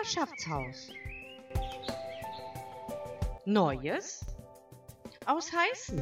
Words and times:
Nachbarschaftshaus. 0.00 0.92
Neues 3.44 4.24
aus 5.26 5.52
Heißen. 5.52 6.00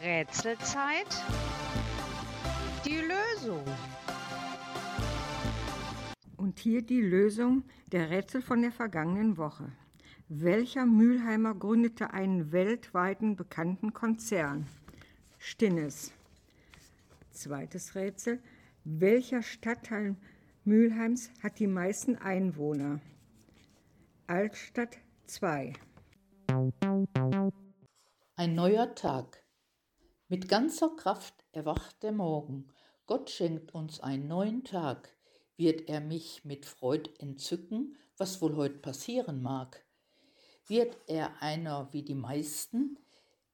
Rätselzeit. 0.00 1.24
Die 2.84 3.00
Lösung. 3.00 3.64
Und 6.36 6.60
hier 6.60 6.82
die 6.82 7.00
Lösung 7.00 7.64
der 7.90 8.10
Rätsel 8.10 8.40
von 8.40 8.62
der 8.62 8.70
vergangenen 8.70 9.36
Woche. 9.36 9.72
Welcher 10.28 10.86
Mülheimer 10.86 11.54
gründete 11.54 12.12
einen 12.12 12.52
weltweiten 12.52 13.34
bekannten 13.34 13.92
Konzern? 13.92 14.66
Stinnes. 15.38 16.12
Zweites 17.44 17.94
Rätsel. 17.94 18.42
Welcher 18.84 19.42
Stadtteil 19.42 20.16
Mülheims 20.64 21.28
hat 21.42 21.58
die 21.58 21.66
meisten 21.66 22.16
Einwohner? 22.16 23.02
Altstadt 24.26 24.96
2. 25.26 25.74
Ein 28.36 28.54
neuer 28.54 28.94
Tag. 28.94 29.44
Mit 30.28 30.48
ganzer 30.48 30.96
Kraft 30.96 31.34
erwacht 31.52 32.02
der 32.02 32.12
Morgen. 32.12 32.68
Gott 33.04 33.28
schenkt 33.28 33.74
uns 33.74 34.00
einen 34.00 34.26
neuen 34.26 34.64
Tag. 34.64 35.14
Wird 35.58 35.86
er 35.90 36.00
mich 36.00 36.46
mit 36.46 36.64
Freud 36.64 37.10
entzücken, 37.18 37.98
was 38.16 38.40
wohl 38.40 38.56
heute 38.56 38.78
passieren 38.78 39.42
mag? 39.42 39.84
Wird 40.66 40.96
er 41.08 41.42
einer 41.42 41.92
wie 41.92 42.04
die 42.04 42.14
meisten, 42.14 42.98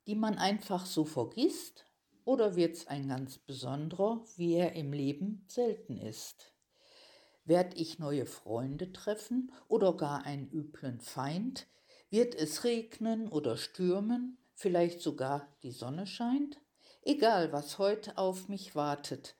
die 0.06 0.14
man 0.14 0.38
einfach 0.38 0.86
so 0.86 1.04
vergisst? 1.04 1.89
Oder 2.30 2.54
wird's 2.54 2.86
ein 2.86 3.08
ganz 3.08 3.38
besonderer, 3.38 4.24
wie 4.36 4.54
er 4.54 4.74
im 4.74 4.92
Leben 4.92 5.44
selten 5.48 5.96
ist? 5.96 6.52
Werd 7.44 7.76
ich 7.76 7.98
neue 7.98 8.24
Freunde 8.24 8.92
treffen 8.92 9.50
oder 9.66 9.96
gar 9.96 10.24
einen 10.24 10.48
üblen 10.52 11.00
Feind? 11.00 11.66
Wird 12.08 12.36
es 12.36 12.62
regnen 12.62 13.26
oder 13.28 13.56
stürmen, 13.56 14.38
vielleicht 14.54 15.00
sogar 15.00 15.48
die 15.64 15.72
Sonne 15.72 16.06
scheint? 16.06 16.60
Egal, 17.02 17.50
was 17.50 17.80
heute 17.80 18.16
auf 18.16 18.48
mich 18.48 18.76
wartet, 18.76 19.34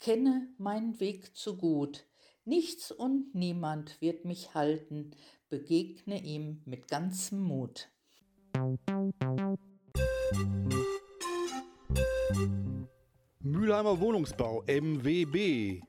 kenne 0.00 0.48
meinen 0.58 0.98
Weg 0.98 1.36
zu 1.36 1.56
gut. 1.56 2.06
Nichts 2.44 2.90
und 2.90 3.36
niemand 3.36 4.00
wird 4.00 4.24
mich 4.24 4.52
halten, 4.52 5.12
begegne 5.48 6.20
ihm 6.20 6.60
mit 6.64 6.88
ganzem 6.88 7.40
Mut. 7.40 7.88
Mülheimer 13.44 13.98
Wohnungsbau 13.98 14.62
MWB. 14.68 15.80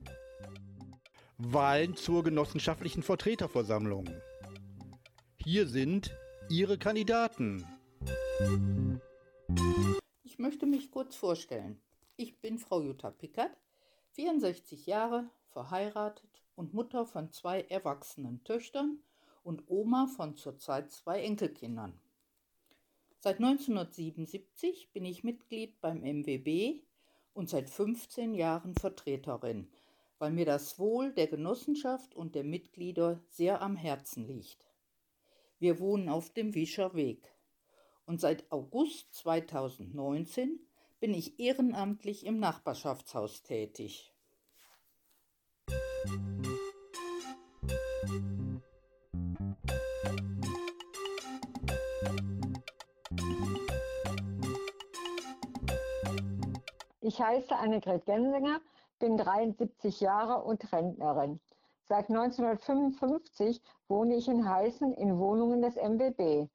Wahlen 1.37 1.95
zur 1.95 2.23
genossenschaftlichen 2.23 3.03
Vertreterversammlung. 3.03 4.09
Hier 5.37 5.67
sind 5.67 6.09
Ihre 6.49 6.79
Kandidaten. 6.79 7.63
Ich 10.23 10.39
möchte 10.39 10.65
mich 10.65 10.89
kurz 10.89 11.15
vorstellen. 11.15 11.79
Ich 12.15 12.41
bin 12.41 12.57
Frau 12.57 12.81
Jutta 12.81 13.11
Pickert, 13.11 13.55
64 14.13 14.87
Jahre, 14.87 15.29
verheiratet 15.51 16.41
und 16.55 16.73
Mutter 16.73 17.05
von 17.05 17.31
zwei 17.31 17.61
erwachsenen 17.61 18.43
Töchtern 18.43 18.97
und 19.43 19.61
Oma 19.67 20.07
von 20.07 20.35
zurzeit 20.37 20.91
zwei 20.91 21.21
Enkelkindern. 21.21 21.93
Seit 23.19 23.37
1977 23.37 24.89
bin 24.91 25.05
ich 25.05 25.23
Mitglied 25.23 25.79
beim 25.81 25.99
MWB 26.01 26.81
und 27.33 27.49
seit 27.49 27.69
15 27.69 28.33
Jahren 28.33 28.75
Vertreterin, 28.75 29.67
weil 30.19 30.31
mir 30.31 30.45
das 30.45 30.79
Wohl 30.79 31.13
der 31.13 31.27
Genossenschaft 31.27 32.15
und 32.15 32.35
der 32.35 32.43
Mitglieder 32.43 33.19
sehr 33.27 33.61
am 33.61 33.75
Herzen 33.75 34.27
liegt. 34.27 34.63
Wir 35.59 35.79
wohnen 35.79 36.09
auf 36.09 36.29
dem 36.29 36.55
Wischer 36.55 36.93
Weg 36.93 37.33
und 38.05 38.19
seit 38.19 38.51
August 38.51 39.13
2019 39.15 40.59
bin 40.99 41.13
ich 41.13 41.39
ehrenamtlich 41.39 42.25
im 42.25 42.39
Nachbarschaftshaus 42.39 43.43
tätig. 43.43 44.13
Ich 57.13 57.21
heiße 57.21 57.55
Annegret 57.55 58.07
Gensinger, 58.07 58.59
bin 58.97 59.17
73 59.17 60.01
Jahre 60.01 60.43
und 60.43 60.73
Rentnerin. 60.73 61.39
Seit 61.83 62.09
1955 62.09 63.61
wohne 63.87 64.15
ich 64.15 64.27
in 64.27 64.49
Heißen 64.49 64.95
in 64.95 65.19
Wohnungen 65.19 65.61
des 65.61 65.75
MWB. 65.75 66.49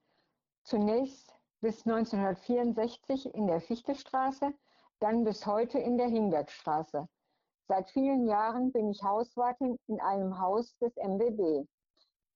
Zunächst 0.64 1.32
bis 1.60 1.86
1964 1.86 3.32
in 3.36 3.46
der 3.46 3.60
Fichtestraße, 3.60 4.52
dann 4.98 5.22
bis 5.22 5.46
heute 5.46 5.78
in 5.78 5.96
der 5.96 6.08
Himbergstraße. 6.08 7.08
Seit 7.68 7.88
vielen 7.90 8.26
Jahren 8.26 8.72
bin 8.72 8.90
ich 8.90 9.00
Hauswartin 9.04 9.78
in 9.86 10.00
einem 10.00 10.40
Haus 10.40 10.76
des 10.78 10.96
MWB. 10.96 11.68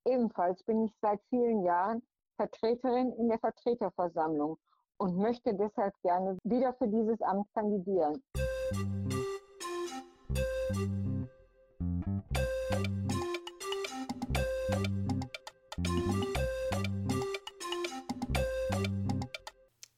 Ebenfalls 0.04 0.62
bin 0.62 0.84
ich 0.84 0.94
seit 1.00 1.20
vielen 1.24 1.64
Jahren 1.64 2.04
Vertreterin 2.36 3.14
in 3.14 3.26
der 3.26 3.40
Vertreterversammlung 3.40 4.58
und 5.02 5.16
möchte 5.16 5.52
deshalb 5.52 5.92
gerne 6.02 6.38
wieder 6.44 6.72
für 6.74 6.86
dieses 6.86 7.20
Amt 7.22 7.48
kandidieren. 7.54 8.22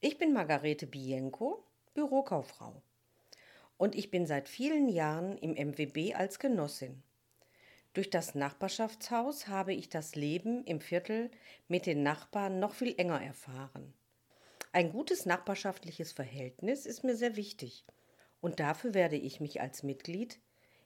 Ich 0.00 0.16
bin 0.16 0.32
Margarete 0.32 0.86
Bienko, 0.86 1.62
Bürokauffrau. 1.92 2.80
Und 3.76 3.94
ich 3.94 4.10
bin 4.10 4.26
seit 4.26 4.48
vielen 4.48 4.88
Jahren 4.88 5.36
im 5.36 5.52
MWB 5.52 6.14
als 6.14 6.38
Genossin. 6.38 7.02
Durch 7.92 8.08
das 8.08 8.34
Nachbarschaftshaus 8.34 9.48
habe 9.48 9.74
ich 9.74 9.90
das 9.90 10.14
Leben 10.14 10.64
im 10.64 10.80
Viertel 10.80 11.30
mit 11.68 11.84
den 11.84 12.02
Nachbarn 12.02 12.58
noch 12.58 12.72
viel 12.72 12.94
enger 12.96 13.20
erfahren. 13.20 13.92
Ein 14.74 14.90
gutes 14.90 15.24
nachbarschaftliches 15.24 16.10
Verhältnis 16.10 16.84
ist 16.84 17.04
mir 17.04 17.14
sehr 17.14 17.36
wichtig 17.36 17.84
und 18.40 18.58
dafür 18.58 18.92
werde 18.92 19.14
ich 19.14 19.38
mich 19.38 19.60
als 19.60 19.84
Mitglied 19.84 20.40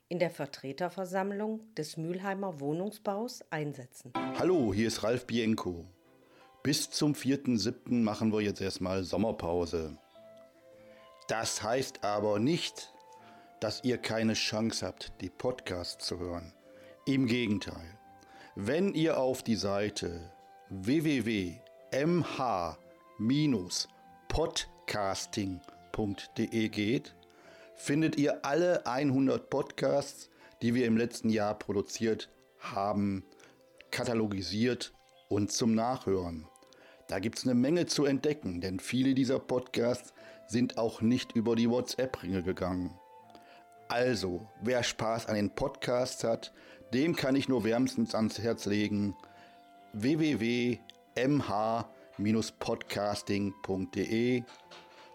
in 0.09 0.19
der 0.19 0.29
Vertreterversammlung 0.29 1.73
des 1.73 1.97
Mülheimer 1.97 2.59
Wohnungsbaus 2.59 3.43
einsetzen. 3.49 4.13
Hallo, 4.37 4.75
hier 4.75 4.89
ist 4.89 5.01
Ralf 5.01 5.25
Bienko. 5.25 5.87
Bis 6.61 6.91
zum 6.91 7.13
4.7. 7.13 8.03
machen 8.03 8.31
wir 8.31 8.41
jetzt 8.41 8.61
erstmal 8.61 9.03
Sommerpause. 9.03 9.97
Das 11.27 11.63
heißt 11.63 12.03
aber 12.03 12.37
nicht, 12.37 12.93
dass 13.59 13.83
ihr 13.83 13.97
keine 13.97 14.35
Chance 14.35 14.85
habt, 14.85 15.13
die 15.19 15.31
Podcasts 15.31 16.05
zu 16.05 16.19
hören. 16.19 16.53
Im 17.07 17.25
Gegenteil. 17.25 17.97
Wenn 18.53 18.93
ihr 18.93 19.17
auf 19.17 19.41
die 19.41 19.55
Seite 19.55 20.31
www.mh 20.69 22.77
podcasting.de 24.29 26.69
geht, 26.69 27.15
findet 27.75 28.17
ihr 28.17 28.45
alle 28.45 28.85
100 28.85 29.49
Podcasts, 29.49 30.29
die 30.61 30.73
wir 30.73 30.85
im 30.85 30.95
letzten 30.95 31.27
Jahr 31.29 31.59
produziert 31.59 32.29
haben, 32.59 33.25
katalogisiert 33.91 34.93
und 35.27 35.51
zum 35.51 35.75
Nachhören. 35.75 36.47
Da 37.09 37.19
gibt 37.19 37.39
es 37.39 37.43
eine 37.43 37.55
Menge 37.55 37.87
zu 37.87 38.05
entdecken, 38.05 38.61
denn 38.61 38.79
viele 38.79 39.13
dieser 39.13 39.39
Podcasts 39.39 40.13
sind 40.47 40.77
auch 40.77 41.01
nicht 41.01 41.33
über 41.33 41.57
die 41.57 41.69
WhatsApp-Ringe 41.69 42.41
gegangen. 42.41 42.97
Also, 43.89 44.47
wer 44.61 44.81
Spaß 44.81 45.25
an 45.25 45.35
den 45.35 45.49
Podcasts 45.49 46.23
hat, 46.23 46.53
dem 46.93 47.17
kann 47.17 47.35
ich 47.35 47.49
nur 47.49 47.65
wärmstens 47.65 48.15
ans 48.15 48.39
Herz 48.39 48.65
legen 48.65 49.17
www.mh 49.91 50.79
podcasting.de 52.59 54.43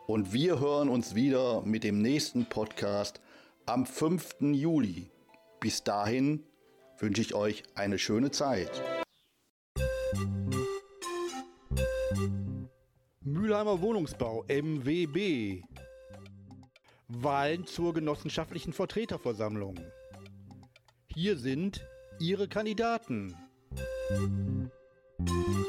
und 0.07 0.33
wir 0.33 0.59
hören 0.59 0.89
uns 0.89 1.15
wieder 1.15 1.61
mit 1.61 1.85
dem 1.85 2.01
nächsten 2.01 2.47
Podcast 2.47 3.21
am 3.67 3.85
5. 3.85 4.37
Juli. 4.41 5.11
Bis 5.61 5.85
dahin 5.85 6.47
wünsche 6.99 7.21
ich 7.21 7.35
euch 7.35 7.63
eine 7.75 7.99
schöne 7.99 8.31
Zeit. 8.31 8.71
Mülheimer 13.21 13.83
Wohnungsbau 13.83 14.47
MWB. 14.49 15.63
Wahlen 17.09 17.67
zur 17.67 17.93
genossenschaftlichen 17.93 18.73
Vertreterversammlung. 18.73 19.79
Hier 21.09 21.37
sind 21.37 21.87
Ihre 22.19 22.49
Kandidaten. 22.49 23.37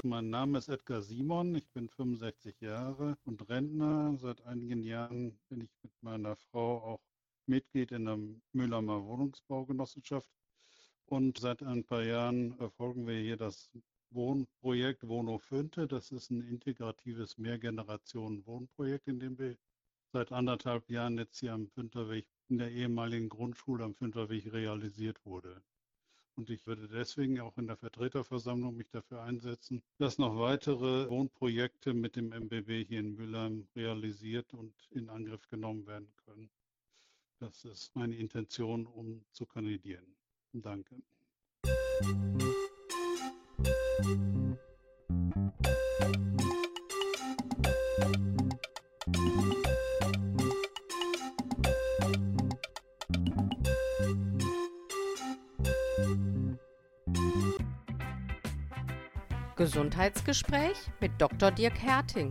Mein 0.05 0.29
Name 0.29 0.59
ist 0.59 0.69
Edgar 0.69 1.01
Simon, 1.01 1.55
ich 1.55 1.67
bin 1.71 1.89
65 1.89 2.61
Jahre 2.61 3.17
und 3.25 3.49
Rentner. 3.49 4.15
Seit 4.19 4.39
einigen 4.45 4.83
Jahren 4.83 5.39
bin 5.49 5.61
ich 5.61 5.71
mit 5.81 5.91
meiner 6.01 6.35
Frau 6.35 6.77
auch 6.83 7.01
Mitglied 7.47 7.91
in 7.91 8.05
der 8.05 8.19
Mühlheimer 8.53 9.03
Wohnungsbaugenossenschaft 9.03 10.29
und 11.07 11.39
seit 11.39 11.63
ein 11.63 11.83
paar 11.83 12.03
Jahren 12.03 12.53
verfolgen 12.53 13.07
wir 13.07 13.17
hier 13.17 13.35
das 13.35 13.71
Wohnprojekt 14.11 15.07
Wohno 15.07 15.39
Fünte. 15.39 15.87
Das 15.87 16.11
ist 16.11 16.29
ein 16.29 16.43
integratives 16.43 17.39
Mehrgenerationen-Wohnprojekt, 17.39 19.07
in 19.07 19.19
dem 19.19 19.39
wir 19.39 19.57
seit 20.13 20.31
anderthalb 20.31 20.87
Jahren 20.87 21.17
jetzt 21.17 21.39
hier 21.39 21.53
am 21.53 21.67
Fünterweg 21.69 22.27
in 22.47 22.59
der 22.59 22.69
ehemaligen 22.69 23.27
Grundschule 23.27 23.83
am 23.83 23.95
Fünterweg 23.95 24.53
realisiert 24.53 25.25
wurde. 25.25 25.63
Und 26.35 26.49
ich 26.49 26.67
würde 26.67 26.87
deswegen 26.87 27.39
auch 27.39 27.57
in 27.57 27.67
der 27.67 27.77
Vertreterversammlung 27.77 28.75
mich 28.75 28.89
dafür 28.89 29.21
einsetzen, 29.21 29.81
dass 29.97 30.17
noch 30.17 30.37
weitere 30.37 31.09
Wohnprojekte 31.09 31.93
mit 31.93 32.17
dem 32.17 32.33
MBW 32.33 32.83
hier 32.83 32.99
in 32.99 33.15
Mülheim 33.15 33.67
realisiert 33.75 34.53
und 34.53 34.73
in 34.91 35.09
Angriff 35.09 35.47
genommen 35.47 35.87
werden 35.87 36.11
können. 36.25 36.49
Das 37.39 37.63
ist 37.63 37.95
meine 37.95 38.15
Intention, 38.15 38.85
um 38.85 39.23
zu 39.31 39.45
kandidieren. 39.45 40.15
Danke. 40.51 40.95
Gesundheitsgespräch 59.65 60.77
mit 61.01 61.11
Dr. 61.17 61.49
Dirk 61.49 61.81
Herting. 61.81 62.29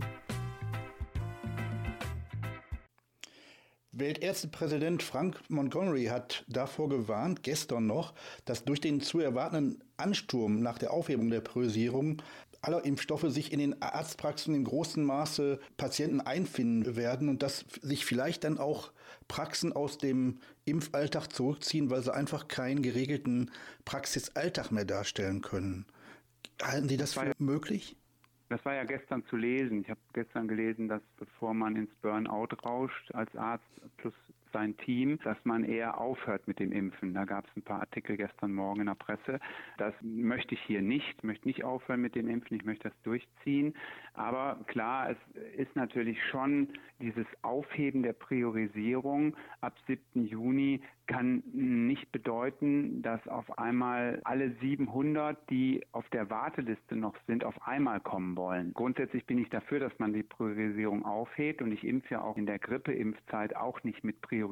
Weltärztepräsident 3.91 5.03
Frank 5.03 5.41
Montgomery 5.49 6.05
hat 6.05 6.45
davor 6.47 6.87
gewarnt, 6.87 7.43
gestern 7.43 7.87
noch, 7.87 8.13
dass 8.45 8.63
durch 8.63 8.79
den 8.79 9.01
zu 9.01 9.19
erwartenden 9.19 9.83
Ansturm 9.97 10.61
nach 10.61 10.77
der 10.77 10.93
Aufhebung 10.93 11.29
der 11.29 11.41
Priorisierung 11.41 12.21
aller 12.61 12.85
Impfstoffe 12.85 13.25
sich 13.27 13.51
in 13.51 13.59
den 13.59 13.81
Arztpraxen 13.81 14.55
in 14.55 14.63
großem 14.63 15.03
Maße 15.03 15.59
Patienten 15.75 16.21
einfinden 16.21 16.95
werden 16.95 17.27
und 17.27 17.43
dass 17.43 17.65
sich 17.81 18.05
vielleicht 18.05 18.45
dann 18.45 18.59
auch 18.59 18.93
Praxen 19.27 19.73
aus 19.73 19.97
dem 19.97 20.39
Impfalltag 20.63 21.33
zurückziehen, 21.33 21.89
weil 21.89 22.01
sie 22.01 22.13
einfach 22.13 22.47
keinen 22.47 22.81
geregelten 22.81 23.51
Praxisalltag 23.83 24.71
mehr 24.71 24.85
darstellen 24.85 25.41
können. 25.41 25.85
Halten 26.61 26.89
Sie 26.89 26.97
das, 26.97 27.13
das 27.13 27.23
für 27.23 27.29
ja, 27.29 27.35
möglich? 27.39 27.95
Das 28.49 28.63
war 28.63 28.73
ja 28.75 28.83
gestern 28.83 29.25
zu 29.25 29.35
lesen. 29.35 29.81
Ich 29.81 29.89
habe 29.89 29.99
gestern 30.13 30.47
gelesen, 30.47 30.87
dass 30.87 31.01
bevor 31.17 31.53
man 31.53 31.75
ins 31.75 31.93
Burnout 32.01 32.55
rauscht 32.63 33.11
als 33.13 33.35
Arzt 33.35 33.65
plus 33.97 34.13
sein 34.55 34.77
Team, 34.77 35.19
dass 35.25 35.37
man 35.43 35.65
eher 35.65 35.99
aufhört 35.99 36.47
mit 36.47 36.59
dem 36.59 36.71
Impfen. 36.71 37.13
Da 37.13 37.25
gab 37.25 37.45
es 37.45 37.57
ein 37.57 37.61
paar 37.61 37.81
Artikel 37.81 38.15
gestern 38.15 38.53
Morgen 38.53 38.79
in 38.79 38.85
der 38.85 38.95
Presse. 38.95 39.41
Das 39.77 39.93
möchte 40.01 40.55
ich 40.55 40.61
hier 40.61 40.81
nicht. 40.81 41.13
Ich 41.17 41.23
möchte 41.23 41.45
nicht 41.45 41.65
aufhören 41.65 41.99
mit 41.99 42.15
dem 42.15 42.29
Impfen. 42.29 42.55
Ich 42.55 42.63
möchte 42.63 42.87
das 42.87 43.01
durchziehen. 43.03 43.73
Aber 44.13 44.57
klar, 44.67 45.09
es 45.09 45.17
ist 45.57 45.75
natürlich 45.75 46.17
schon 46.31 46.69
dieses 47.01 47.25
Aufheben 47.41 48.01
der 48.01 48.13
Priorisierung 48.13 49.35
ab 49.59 49.75
7. 49.87 50.25
Juni 50.25 50.81
kann 51.07 51.43
nicht 51.53 52.11
bedeuten, 52.11 53.01
dass 53.01 53.27
auf 53.27 53.59
einmal 53.59 54.21
alle 54.23 54.51
700, 54.61 55.37
die 55.49 55.85
auf 55.91 56.07
der 56.09 56.29
Warteliste 56.29 56.95
noch 56.95 57.15
sind, 57.27 57.43
auf 57.43 57.67
einmal 57.67 57.99
kommen 57.99 58.35
wollen. 58.35 58.73
Grundsätzlich 58.73 59.25
bin 59.25 59.37
ich 59.37 59.49
dafür, 59.49 59.79
dass 59.79 59.97
man 59.99 60.13
die 60.13 60.23
Priorisierung 60.23 61.05
aufhebt 61.05 61.61
und 61.61 61.71
ich 61.71 61.85
impfe 61.85 62.15
ja 62.15 62.21
auch 62.21 62.37
in 62.37 62.45
der 62.45 62.59
Grippeimpfzeit 62.59 63.55
auch 63.55 63.83
nicht 63.83 64.03
mit 64.03 64.21
Priorisierung, 64.21 64.44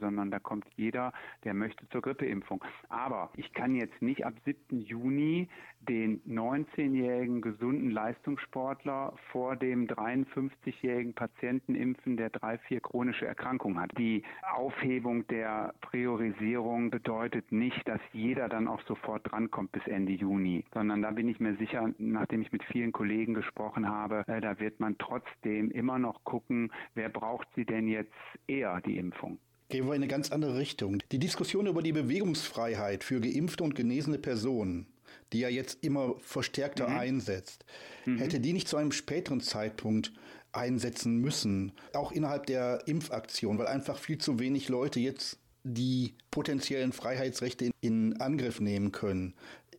sondern 0.00 0.30
da 0.30 0.38
kommt 0.38 0.66
jeder, 0.76 1.12
der 1.44 1.54
möchte 1.54 1.88
zur 1.88 2.02
Grippeimpfung. 2.02 2.64
Aber 2.88 3.30
ich 3.36 3.52
kann 3.52 3.74
jetzt 3.74 4.00
nicht 4.02 4.24
ab 4.24 4.34
7. 4.44 4.80
Juni 4.80 5.48
den 5.86 6.20
19-jährigen 6.28 7.40
gesunden 7.40 7.90
Leistungssportler 7.90 9.14
vor 9.32 9.56
dem 9.56 9.86
53-jährigen 9.86 11.14
Patienten 11.14 11.74
impfen, 11.74 12.16
der 12.16 12.30
drei, 12.30 12.58
vier 12.58 12.80
chronische 12.80 13.26
Erkrankungen 13.26 13.80
hat. 13.80 13.96
Die 13.96 14.22
Aufhebung 14.54 15.26
der 15.28 15.74
Priorisierung 15.80 16.90
bedeutet 16.90 17.50
nicht, 17.52 17.86
dass 17.88 18.00
jeder 18.12 18.48
dann 18.48 18.68
auch 18.68 18.82
sofort 18.86 19.30
drankommt 19.30 19.72
bis 19.72 19.86
Ende 19.86 20.12
Juni, 20.12 20.64
sondern 20.74 21.02
da 21.02 21.10
bin 21.10 21.28
ich 21.28 21.40
mir 21.40 21.56
sicher, 21.56 21.90
nachdem 21.98 22.42
ich 22.42 22.52
mit 22.52 22.64
vielen 22.64 22.92
Kollegen 22.92 23.34
gesprochen 23.34 23.88
habe, 23.88 24.24
äh, 24.26 24.40
da 24.40 24.58
wird 24.58 24.80
man 24.80 24.98
trotzdem 24.98 25.70
immer 25.70 25.98
noch 25.98 26.24
gucken, 26.24 26.72
wer 26.94 27.08
braucht 27.08 27.48
sie 27.54 27.64
denn 27.64 27.88
jetzt 27.88 28.12
eher, 28.46 28.80
die 28.80 28.98
Impfung. 28.98 29.38
Gehen 29.68 29.86
wir 29.86 29.94
in 29.94 30.02
eine 30.02 30.06
ganz 30.06 30.30
andere 30.30 30.58
Richtung. 30.58 31.02
Die 31.10 31.18
Diskussion 31.18 31.66
über 31.66 31.82
die 31.82 31.92
Bewegungsfreiheit 31.92 33.02
für 33.02 33.20
geimpfte 33.20 33.64
und 33.64 33.74
genesene 33.74 34.18
Personen 34.18 34.86
die 35.36 35.42
ja 35.42 35.50
jetzt 35.50 35.84
immer 35.84 36.14
verstärkter 36.18 36.88
mhm. 36.88 36.96
einsetzt, 36.96 37.66
mhm. 38.06 38.16
hätte 38.16 38.40
die 38.40 38.54
nicht 38.54 38.68
zu 38.68 38.78
einem 38.78 38.90
späteren 38.90 39.42
Zeitpunkt 39.42 40.12
einsetzen 40.52 41.18
müssen, 41.18 41.72
auch 41.92 42.10
innerhalb 42.10 42.46
der 42.46 42.82
Impfaktion, 42.86 43.58
weil 43.58 43.66
einfach 43.66 43.98
viel 43.98 44.16
zu 44.16 44.38
wenig 44.38 44.70
Leute 44.70 44.98
jetzt 44.98 45.38
die 45.62 46.14
potenziellen 46.30 46.92
Freiheitsrechte 46.92 47.70
in 47.82 48.18
Angriff 48.18 48.60
nehmen 48.60 48.92
können. 48.92 49.34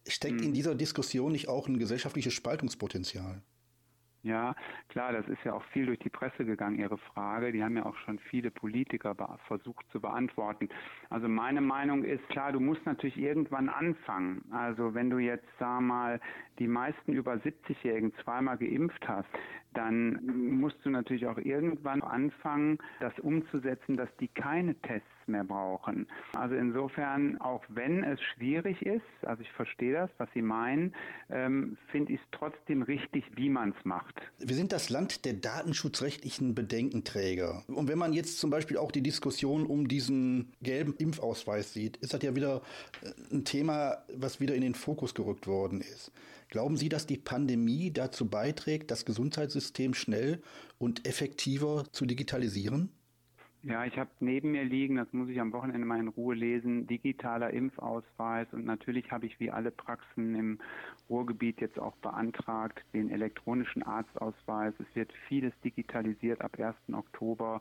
Steckt 0.07 0.41
mhm. 0.41 0.47
in 0.47 0.53
dieser 0.53 0.75
Diskussion 0.75 1.31
nicht 1.31 1.47
auch 1.47 1.67
ein 1.67 1.79
gesellschaftliches 1.79 2.35
Spaltungspotenzial? 2.35 3.41
Ja, 4.27 4.55
klar, 4.89 5.13
das 5.13 5.25
ist 5.29 5.41
ja 5.45 5.53
auch 5.53 5.63
viel 5.71 5.85
durch 5.85 5.99
die 5.99 6.09
Presse 6.09 6.43
gegangen, 6.43 6.77
Ihre 6.77 6.97
Frage. 6.97 7.53
Die 7.53 7.63
haben 7.63 7.77
ja 7.77 7.85
auch 7.85 7.95
schon 7.99 8.19
viele 8.19 8.51
Politiker 8.51 9.15
versucht 9.47 9.89
zu 9.93 10.01
beantworten. 10.01 10.67
Also 11.09 11.29
meine 11.29 11.61
Meinung 11.61 12.03
ist 12.03 12.27
klar, 12.27 12.51
du 12.51 12.59
musst 12.59 12.85
natürlich 12.85 13.17
irgendwann 13.17 13.69
anfangen. 13.69 14.43
Also 14.51 14.93
wenn 14.93 15.09
du 15.09 15.19
jetzt, 15.19 15.47
sag 15.59 15.79
mal, 15.79 16.19
die 16.59 16.67
meisten 16.67 17.13
über 17.13 17.35
70-Jährigen 17.35 18.13
zweimal 18.15 18.57
geimpft 18.57 19.07
hast, 19.07 19.29
dann 19.73 20.19
musst 20.59 20.83
du 20.83 20.89
natürlich 20.89 21.25
auch 21.25 21.37
irgendwann 21.37 22.01
anfangen, 22.01 22.79
das 22.99 23.17
umzusetzen, 23.19 23.95
dass 23.95 24.09
die 24.17 24.27
keine 24.27 24.75
Tests 24.81 25.07
mehr 25.27 25.43
brauchen. 25.43 26.07
Also 26.33 26.55
insofern, 26.55 27.39
auch 27.41 27.63
wenn 27.69 28.03
es 28.03 28.19
schwierig 28.21 28.81
ist, 28.81 29.01
also 29.23 29.41
ich 29.41 29.51
verstehe 29.51 29.93
das, 29.93 30.09
was 30.17 30.29
Sie 30.33 30.41
meinen, 30.41 30.93
ähm, 31.29 31.77
finde 31.91 32.13
ich 32.13 32.19
es 32.19 32.27
trotzdem 32.31 32.81
richtig, 32.81 33.23
wie 33.35 33.49
man 33.49 33.73
es 33.77 33.85
macht. 33.85 34.15
Wir 34.39 34.55
sind 34.55 34.71
das 34.71 34.89
Land 34.89 35.25
der 35.25 35.33
datenschutzrechtlichen 35.33 36.55
Bedenkenträger. 36.55 37.63
Und 37.67 37.87
wenn 37.87 37.97
man 37.97 38.13
jetzt 38.13 38.39
zum 38.39 38.49
Beispiel 38.49 38.77
auch 38.77 38.91
die 38.91 39.03
Diskussion 39.03 39.65
um 39.65 39.87
diesen 39.87 40.53
gelben 40.61 40.93
Impfausweis 40.97 41.73
sieht, 41.73 41.97
ist 41.97 42.13
das 42.13 42.21
ja 42.21 42.35
wieder 42.35 42.61
äh, 43.01 43.35
ein 43.35 43.45
Thema, 43.45 44.03
was 44.15 44.39
wieder 44.39 44.55
in 44.55 44.61
den 44.61 44.75
Fokus 44.75 45.13
gerückt 45.13 45.47
worden 45.47 45.81
ist. 45.81 46.11
Glauben 46.49 46.77
Sie, 46.77 46.87
dass 46.87 47.05
die 47.05 47.17
Pandemie 47.17 47.91
dazu 47.91 48.29
beiträgt, 48.29 48.89
das 48.89 49.03
Gesundheitssystem 49.03 49.93
schnell 49.93 50.41
und 50.77 51.05
effektiver 51.05 51.83
zu 51.91 52.05
digitalisieren? 52.05 52.89
Ja, 53.63 53.85
ich 53.85 53.97
habe 53.97 54.09
neben 54.19 54.51
mir 54.51 54.63
liegen, 54.63 54.95
das 54.95 55.11
muss 55.11 55.29
ich 55.29 55.41
am 55.41 55.51
Wochenende 55.51 55.85
mal 55.85 55.99
in 55.99 56.07
Ruhe 56.07 56.35
lesen, 56.35 56.85
digitaler 56.85 57.51
Impfausweis 57.51 58.47
und 58.53 58.65
natürlich 58.65 59.11
habe 59.11 59.25
ich 59.25 59.39
wie 59.39 59.51
alle 59.51 59.71
Praxen 59.71 60.35
im 60.35 60.59
Ruhrgebiet 61.09 61.59
jetzt 61.59 61.79
auch 61.79 61.95
beantragt 61.97 62.83
den 62.93 63.09
elektronischen 63.09 63.83
Arztausweis. 63.83 64.73
Es 64.79 64.95
wird 64.95 65.11
vieles 65.27 65.53
digitalisiert 65.61 66.41
ab 66.41 66.57
1. 66.59 66.75
Oktober. 66.93 67.59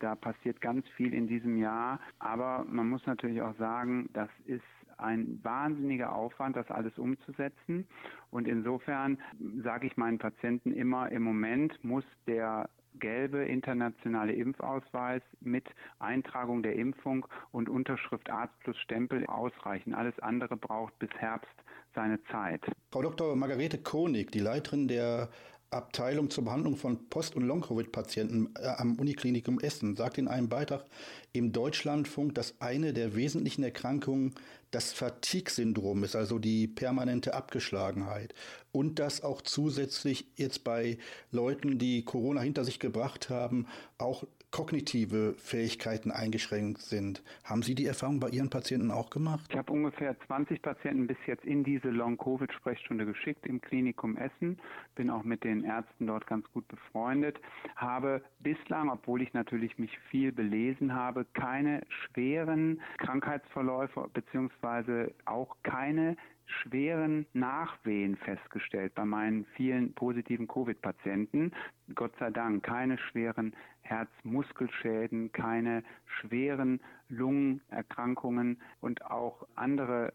Da 0.00 0.14
passiert 0.14 0.60
ganz 0.60 0.86
viel 0.90 1.14
in 1.14 1.26
diesem 1.26 1.56
Jahr, 1.56 1.98
aber 2.18 2.64
man 2.68 2.88
muss 2.88 3.04
natürlich 3.06 3.40
auch 3.40 3.56
sagen, 3.56 4.10
das 4.12 4.30
ist 4.44 4.62
ein 4.98 5.40
wahnsinniger 5.42 6.14
Aufwand, 6.14 6.56
das 6.56 6.70
alles 6.70 6.98
umzusetzen. 6.98 7.86
Und 8.30 8.46
insofern 8.46 9.18
sage 9.62 9.86
ich 9.86 9.96
meinen 9.96 10.18
Patienten 10.18 10.72
immer, 10.72 11.10
im 11.10 11.22
Moment 11.22 11.82
muss 11.82 12.04
der 12.26 12.68
gelbe 12.98 13.44
internationale 13.44 14.32
Impfausweis 14.32 15.22
mit 15.40 15.64
Eintragung 15.98 16.62
der 16.62 16.76
Impfung 16.76 17.26
und 17.52 17.68
Unterschrift 17.68 18.30
Arzt 18.30 18.58
plus 18.60 18.76
Stempel 18.78 19.26
ausreichen. 19.26 19.94
Alles 19.94 20.18
andere 20.20 20.56
braucht 20.56 20.98
bis 20.98 21.10
Herbst 21.18 21.54
seine 21.94 22.22
Zeit. 22.24 22.62
Frau 22.90 23.02
Dr. 23.02 23.36
Margarete 23.36 23.78
Konig, 23.78 24.30
die 24.30 24.40
Leiterin 24.40 24.88
der 24.88 25.28
Abteilung 25.70 26.30
zur 26.30 26.44
Behandlung 26.44 26.76
von 26.76 27.10
Post- 27.10 27.36
und 27.36 27.42
Long-Covid-Patienten 27.42 28.54
äh, 28.58 28.68
am 28.78 28.98
Uniklinikum 28.98 29.60
Essen 29.60 29.96
sagt 29.96 30.16
in 30.16 30.26
einem 30.26 30.48
Beitrag 30.48 30.86
im 31.32 31.52
Deutschlandfunk, 31.52 32.34
dass 32.34 32.58
eine 32.60 32.94
der 32.94 33.14
wesentlichen 33.14 33.62
Erkrankungen 33.62 34.34
das 34.70 34.92
Fatigue-Syndrom 34.92 36.04
ist, 36.04 36.16
also 36.16 36.38
die 36.38 36.66
permanente 36.66 37.34
Abgeschlagenheit. 37.34 38.34
Und 38.72 38.98
dass 38.98 39.22
auch 39.22 39.42
zusätzlich 39.42 40.26
jetzt 40.36 40.64
bei 40.64 40.98
Leuten, 41.30 41.78
die 41.78 42.04
Corona 42.04 42.42
hinter 42.42 42.64
sich 42.64 42.78
gebracht 42.78 43.30
haben, 43.30 43.66
auch 43.96 44.24
kognitive 44.50 45.34
Fähigkeiten 45.38 46.10
eingeschränkt 46.10 46.80
sind. 46.80 47.22
Haben 47.44 47.62
Sie 47.62 47.74
die 47.74 47.86
Erfahrung 47.86 48.18
bei 48.20 48.30
Ihren 48.30 48.50
Patienten 48.50 48.90
auch 48.90 49.10
gemacht? 49.10 49.46
Ich 49.50 49.56
habe 49.56 49.72
ungefähr 49.72 50.18
20 50.26 50.62
Patienten 50.62 51.06
bis 51.06 51.18
jetzt 51.26 51.44
in 51.44 51.64
diese 51.64 51.88
Long-Covid-Sprechstunde 51.90 53.04
geschickt 53.04 53.46
im 53.46 53.60
Klinikum 53.60 54.16
Essen. 54.16 54.58
Bin 54.94 55.10
auch 55.10 55.22
mit 55.22 55.44
den 55.44 55.64
Ärzten 55.64 56.06
dort 56.06 56.26
ganz 56.26 56.46
gut 56.52 56.66
befreundet. 56.68 57.38
Habe 57.76 58.22
bislang, 58.40 58.90
obwohl 58.90 59.22
ich 59.22 59.32
natürlich 59.34 59.78
mich 59.78 59.96
viel 60.10 60.32
belesen 60.32 60.94
habe, 60.94 61.26
keine 61.34 61.82
schweren 61.88 62.80
Krankheitsverläufe 62.98 64.08
beziehungsweise 64.12 65.12
auch 65.26 65.56
keine 65.62 66.16
schweren 66.48 67.26
Nachwehen 67.32 68.16
festgestellt 68.16 68.94
bei 68.94 69.04
meinen 69.04 69.44
vielen 69.56 69.92
positiven 69.94 70.48
Covid-Patienten. 70.48 71.52
Gott 71.94 72.12
sei 72.18 72.30
Dank 72.30 72.62
keine 72.62 72.98
schweren 72.98 73.54
Herzmuskelschäden, 73.88 75.32
keine 75.32 75.82
schweren 76.20 76.80
Lungenerkrankungen 77.08 78.60
und 78.80 79.04
auch 79.06 79.46
andere 79.54 80.12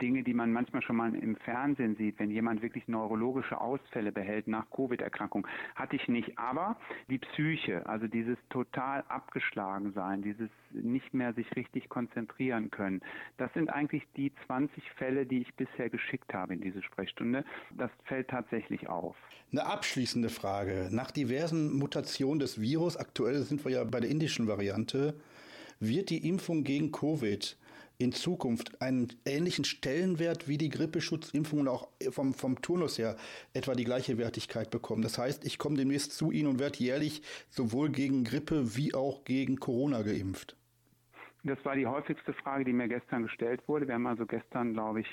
Dinge, 0.00 0.22
die 0.22 0.34
man 0.34 0.52
manchmal 0.52 0.82
schon 0.82 0.96
mal 0.96 1.14
im 1.14 1.36
Fernsehen 1.36 1.96
sieht, 1.96 2.18
wenn 2.18 2.30
jemand 2.30 2.62
wirklich 2.62 2.86
neurologische 2.86 3.60
Ausfälle 3.60 4.12
behält 4.12 4.46
nach 4.46 4.68
Covid-Erkrankung, 4.70 5.46
hatte 5.74 5.96
ich 5.96 6.06
nicht. 6.06 6.38
Aber 6.38 6.76
die 7.08 7.18
Psyche, 7.18 7.86
also 7.86 8.06
dieses 8.06 8.36
total 8.50 9.04
abgeschlagen 9.08 9.92
sein, 9.94 10.22
dieses 10.22 10.50
nicht 10.72 11.14
mehr 11.14 11.32
sich 11.32 11.46
richtig 11.56 11.88
konzentrieren 11.88 12.70
können, 12.70 13.00
das 13.38 13.52
sind 13.54 13.70
eigentlich 13.70 14.06
die 14.16 14.32
20 14.46 14.82
Fälle, 14.92 15.26
die 15.26 15.40
ich 15.40 15.54
bisher 15.54 15.88
geschickt 15.88 16.34
habe 16.34 16.54
in 16.54 16.60
diese 16.60 16.82
Sprechstunde. 16.82 17.44
Das 17.76 17.90
fällt 18.04 18.28
tatsächlich 18.28 18.88
auf. 18.88 19.16
Eine 19.52 19.66
abschließende 19.66 20.30
Frage. 20.30 20.88
Nach 20.90 21.10
diversen 21.10 21.78
Mutationen 21.78 22.40
des 22.40 22.60
Virus, 22.60 22.96
aktuell 23.14 23.42
sind 23.42 23.64
wir 23.64 23.70
ja 23.70 23.84
bei 23.84 24.00
der 24.00 24.10
indischen 24.10 24.48
Variante, 24.48 25.14
wird 25.78 26.10
die 26.10 26.28
Impfung 26.28 26.64
gegen 26.64 26.90
Covid 26.90 27.56
in 27.96 28.10
Zukunft 28.10 28.82
einen 28.82 29.06
ähnlichen 29.24 29.64
Stellenwert 29.64 30.48
wie 30.48 30.58
die 30.58 30.68
Grippeschutzimpfung 30.68 31.60
und 31.60 31.68
auch 31.68 31.86
vom, 32.10 32.34
vom 32.34 32.60
Turnus 32.60 32.98
her 32.98 33.16
etwa 33.52 33.76
die 33.76 33.84
gleiche 33.84 34.18
Wertigkeit 34.18 34.68
bekommen. 34.72 35.02
Das 35.02 35.16
heißt, 35.16 35.44
ich 35.44 35.58
komme 35.58 35.76
demnächst 35.76 36.10
zu 36.10 36.32
Ihnen 36.32 36.48
und 36.48 36.58
werde 36.58 36.80
jährlich 36.80 37.22
sowohl 37.50 37.90
gegen 37.90 38.24
Grippe 38.24 38.74
wie 38.74 38.94
auch 38.94 39.22
gegen 39.22 39.60
Corona 39.60 40.02
geimpft. 40.02 40.56
Das 41.44 41.64
war 41.64 41.76
die 41.76 41.86
häufigste 41.86 42.32
Frage, 42.32 42.64
die 42.64 42.72
mir 42.72 42.88
gestern 42.88 43.22
gestellt 43.22 43.60
wurde. 43.68 43.86
Wir 43.86 43.94
haben 43.94 44.08
also 44.08 44.26
gestern, 44.26 44.72
glaube 44.72 45.02
ich, 45.02 45.06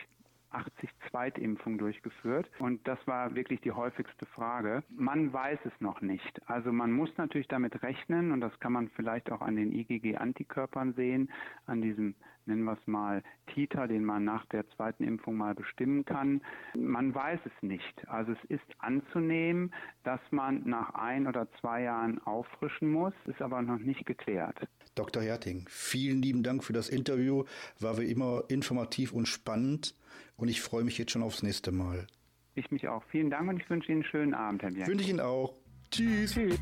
80 0.51 0.89
Zweitimpfungen 1.09 1.77
durchgeführt. 1.77 2.49
Und 2.59 2.87
das 2.87 2.99
war 3.07 3.35
wirklich 3.35 3.61
die 3.61 3.71
häufigste 3.71 4.25
Frage. 4.25 4.83
Man 4.89 5.31
weiß 5.31 5.59
es 5.65 5.73
noch 5.79 6.01
nicht. 6.01 6.41
Also 6.47 6.71
man 6.71 6.91
muss 6.91 7.09
natürlich 7.17 7.47
damit 7.47 7.81
rechnen 7.83 8.31
und 8.31 8.41
das 8.41 8.57
kann 8.59 8.73
man 8.73 8.89
vielleicht 8.89 9.31
auch 9.31 9.41
an 9.41 9.55
den 9.55 9.71
IgG-Antikörpern 9.71 10.93
sehen, 10.93 11.29
an 11.65 11.81
diesem 11.81 12.15
nennen 12.45 12.63
wir 12.63 12.73
es 12.73 12.87
mal, 12.87 13.23
Titer, 13.47 13.87
den 13.87 14.03
man 14.03 14.23
nach 14.23 14.45
der 14.47 14.67
zweiten 14.69 15.03
Impfung 15.03 15.37
mal 15.37 15.55
bestimmen 15.55 16.05
kann. 16.05 16.41
Man 16.75 17.13
weiß 17.13 17.39
es 17.45 17.63
nicht. 17.63 18.07
Also 18.07 18.31
es 18.31 18.43
ist 18.49 18.75
anzunehmen, 18.79 19.73
dass 20.03 20.19
man 20.31 20.63
nach 20.65 20.93
ein 20.95 21.27
oder 21.27 21.51
zwei 21.59 21.83
Jahren 21.83 22.19
auffrischen 22.25 22.91
muss, 22.91 23.13
ist 23.25 23.41
aber 23.41 23.61
noch 23.61 23.79
nicht 23.79 24.05
geklärt. 24.05 24.67
Dr. 24.95 25.23
Herting, 25.23 25.65
vielen 25.69 26.21
lieben 26.21 26.43
Dank 26.43 26.63
für 26.63 26.73
das 26.73 26.89
Interview. 26.89 27.45
War 27.79 27.97
wie 27.97 28.11
immer 28.11 28.43
informativ 28.49 29.13
und 29.13 29.25
spannend 29.25 29.95
und 30.35 30.49
ich 30.49 30.61
freue 30.61 30.83
mich 30.83 30.97
jetzt 30.97 31.11
schon 31.11 31.23
aufs 31.23 31.43
nächste 31.43 31.71
Mal. 31.71 32.07
Ich 32.55 32.71
mich 32.71 32.87
auch. 32.89 33.03
Vielen 33.05 33.29
Dank 33.29 33.49
und 33.49 33.61
ich 33.61 33.69
wünsche 33.69 33.91
Ihnen 33.91 34.01
einen 34.01 34.11
schönen 34.11 34.33
Abend, 34.33 34.63
Herr 34.63 34.71
Bianchi. 34.71 34.91
Wünsche 34.91 35.03
ich 35.05 35.09
Ihnen 35.09 35.21
auch. 35.21 35.53
Tschüss. 35.89 36.33
Tschüss. 36.33 36.59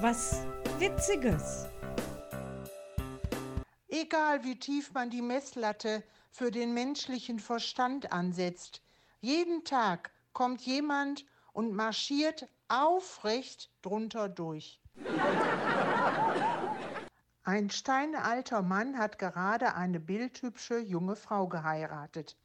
Was 0.00 0.46
Witziges. 0.78 1.73
Egal 4.04 4.44
wie 4.44 4.58
tief 4.58 4.92
man 4.92 5.08
die 5.08 5.22
Messlatte 5.22 6.02
für 6.30 6.50
den 6.50 6.74
menschlichen 6.74 7.38
Verstand 7.38 8.12
ansetzt, 8.12 8.82
jeden 9.22 9.64
Tag 9.64 10.10
kommt 10.34 10.60
jemand 10.60 11.24
und 11.54 11.72
marschiert 11.72 12.46
aufrecht 12.68 13.70
drunter 13.80 14.28
durch. 14.28 14.78
Ein 17.44 17.70
steinalter 17.70 18.60
Mann 18.60 18.98
hat 18.98 19.18
gerade 19.18 19.74
eine 19.74 20.00
bildhübsche 20.00 20.80
junge 20.80 21.16
Frau 21.16 21.48
geheiratet. 21.48 22.36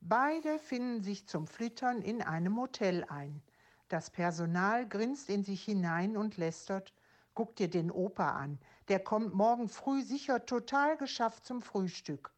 Beide 0.00 0.58
finden 0.58 1.02
sich 1.02 1.28
zum 1.28 1.46
Flittern 1.46 2.00
in 2.00 2.22
einem 2.22 2.58
Hotel 2.58 3.04
ein. 3.10 3.42
Das 3.88 4.08
Personal 4.08 4.88
grinst 4.88 5.28
in 5.28 5.44
sich 5.44 5.62
hinein 5.64 6.16
und 6.16 6.38
lästert. 6.38 6.94
Guck 7.34 7.56
dir 7.56 7.68
den 7.68 7.90
Opa 7.90 8.30
an. 8.30 8.58
Der 8.88 9.00
kommt 9.00 9.34
morgen 9.34 9.68
früh 9.68 10.02
sicher 10.02 10.46
total 10.46 10.96
geschafft 10.96 11.44
zum 11.44 11.60
Frühstück. 11.60 12.32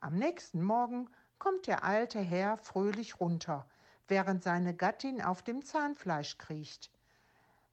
Am 0.00 0.14
nächsten 0.14 0.62
Morgen 0.62 1.08
kommt 1.38 1.66
der 1.66 1.84
alte 1.84 2.20
Herr 2.20 2.58
fröhlich 2.58 3.18
runter, 3.18 3.66
während 4.06 4.42
seine 4.42 4.74
Gattin 4.74 5.22
auf 5.22 5.42
dem 5.42 5.64
Zahnfleisch 5.64 6.36
kriecht. 6.36 6.90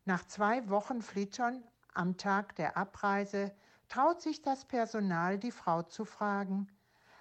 Nach 0.06 0.26
zwei 0.26 0.70
Wochen 0.70 1.02
Flittern 1.02 1.64
am 1.94 2.16
Tag 2.16 2.56
der 2.56 2.78
Abreise 2.78 3.54
traut 3.90 4.22
sich 4.22 4.42
das 4.42 4.64
Personal, 4.64 5.38
die 5.38 5.52
Frau 5.52 5.82
zu 5.82 6.06
fragen. 6.06 6.68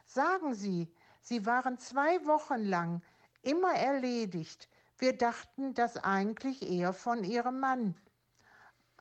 Sagen 0.04 0.54
Sie, 0.54 0.88
Sie 1.20 1.46
waren 1.46 1.78
zwei 1.78 2.24
Wochen 2.26 2.62
lang 2.62 3.02
immer 3.42 3.74
erledigt. 3.74 4.68
Wir 4.98 5.16
dachten 5.16 5.74
das 5.74 5.96
eigentlich 5.96 6.62
eher 6.70 6.92
von 6.92 7.24
Ihrem 7.24 7.58
Mann. 7.58 7.96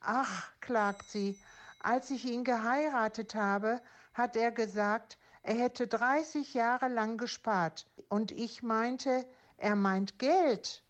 Ach, 0.01 0.51
klagt 0.61 1.09
sie, 1.09 1.39
als 1.79 2.09
ich 2.11 2.25
ihn 2.25 2.43
geheiratet 2.43 3.35
habe, 3.35 3.81
hat 4.13 4.35
er 4.35 4.51
gesagt, 4.51 5.17
er 5.43 5.55
hätte 5.55 5.87
30 5.87 6.53
Jahre 6.53 6.87
lang 6.87 7.17
gespart. 7.17 7.85
Und 8.09 8.31
ich 8.31 8.63
meinte, 8.63 9.25
er 9.57 9.75
meint 9.75 10.17
Geld. 10.19 10.83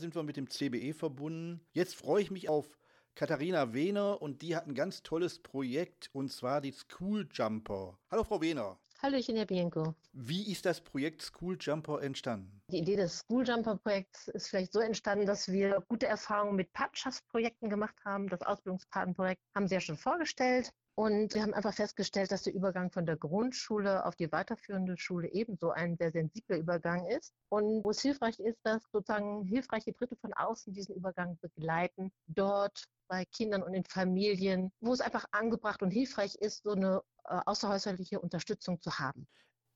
Sind 0.00 0.14
wir 0.14 0.22
mit 0.22 0.36
dem 0.36 0.48
CBE 0.48 0.94
verbunden. 0.94 1.60
Jetzt 1.72 1.94
freue 1.94 2.22
ich 2.22 2.30
mich 2.30 2.48
auf 2.48 2.78
Katharina 3.14 3.74
Wehner 3.74 4.20
und 4.22 4.42
die 4.42 4.56
hat 4.56 4.66
ein 4.66 4.74
ganz 4.74 5.02
tolles 5.02 5.38
Projekt 5.38 6.08
und 6.12 6.32
zwar 6.32 6.60
die 6.60 6.72
School 6.72 7.28
Jumper. 7.30 7.98
Hallo 8.10 8.24
Frau 8.24 8.40
Wehner. 8.40 8.78
Hallöchen, 9.02 9.36
Herr 9.36 9.46
Bienko. 9.46 9.94
Wie 10.12 10.52
ist 10.52 10.66
das 10.66 10.82
Projekt 10.82 11.22
School 11.22 11.56
Jumper 11.58 12.02
entstanden? 12.02 12.60
Die 12.68 12.80
Idee 12.80 12.96
des 12.96 13.20
School 13.20 13.48
Jumper 13.48 13.78
Projekts 13.78 14.28
ist 14.28 14.48
vielleicht 14.48 14.74
so 14.74 14.80
entstanden, 14.80 15.24
dass 15.24 15.50
wir 15.50 15.82
gute 15.88 16.06
Erfahrungen 16.06 16.54
mit 16.54 16.70
Patenschaftsprojekten 16.74 17.70
gemacht 17.70 17.96
haben. 18.04 18.28
Das 18.28 18.42
Ausbildungspatenprojekt 18.42 19.40
haben 19.54 19.68
Sie 19.68 19.74
ja 19.74 19.80
schon 19.80 19.96
vorgestellt. 19.96 20.74
Und 20.96 21.32
wir 21.32 21.40
haben 21.40 21.54
einfach 21.54 21.72
festgestellt, 21.72 22.30
dass 22.30 22.42
der 22.42 22.52
Übergang 22.52 22.90
von 22.90 23.06
der 23.06 23.16
Grundschule 23.16 24.04
auf 24.04 24.16
die 24.16 24.30
weiterführende 24.32 24.98
Schule 24.98 25.32
ebenso 25.32 25.70
ein 25.70 25.96
sehr 25.96 26.12
sensibler 26.12 26.58
Übergang 26.58 27.06
ist. 27.06 27.32
Und 27.48 27.82
wo 27.82 27.90
es 27.92 28.02
hilfreich 28.02 28.38
ist, 28.38 28.58
dass 28.64 28.82
sozusagen 28.92 29.44
hilfreiche 29.44 29.92
Dritte 29.92 30.16
von 30.16 30.34
außen 30.34 30.74
diesen 30.74 30.94
Übergang 30.94 31.38
begleiten, 31.40 32.12
dort 32.26 32.84
bei 33.08 33.24
Kindern 33.24 33.62
und 33.62 33.72
in 33.72 33.84
Familien, 33.84 34.70
wo 34.80 34.92
es 34.92 35.00
einfach 35.00 35.24
angebracht 35.30 35.82
und 35.82 35.90
hilfreich 35.90 36.34
ist, 36.34 36.64
so 36.64 36.72
eine 36.72 37.00
äh, 37.30 37.40
außerhäusliche 37.46 38.20
Unterstützung 38.20 38.80
zu 38.80 38.98
haben. 38.98 39.26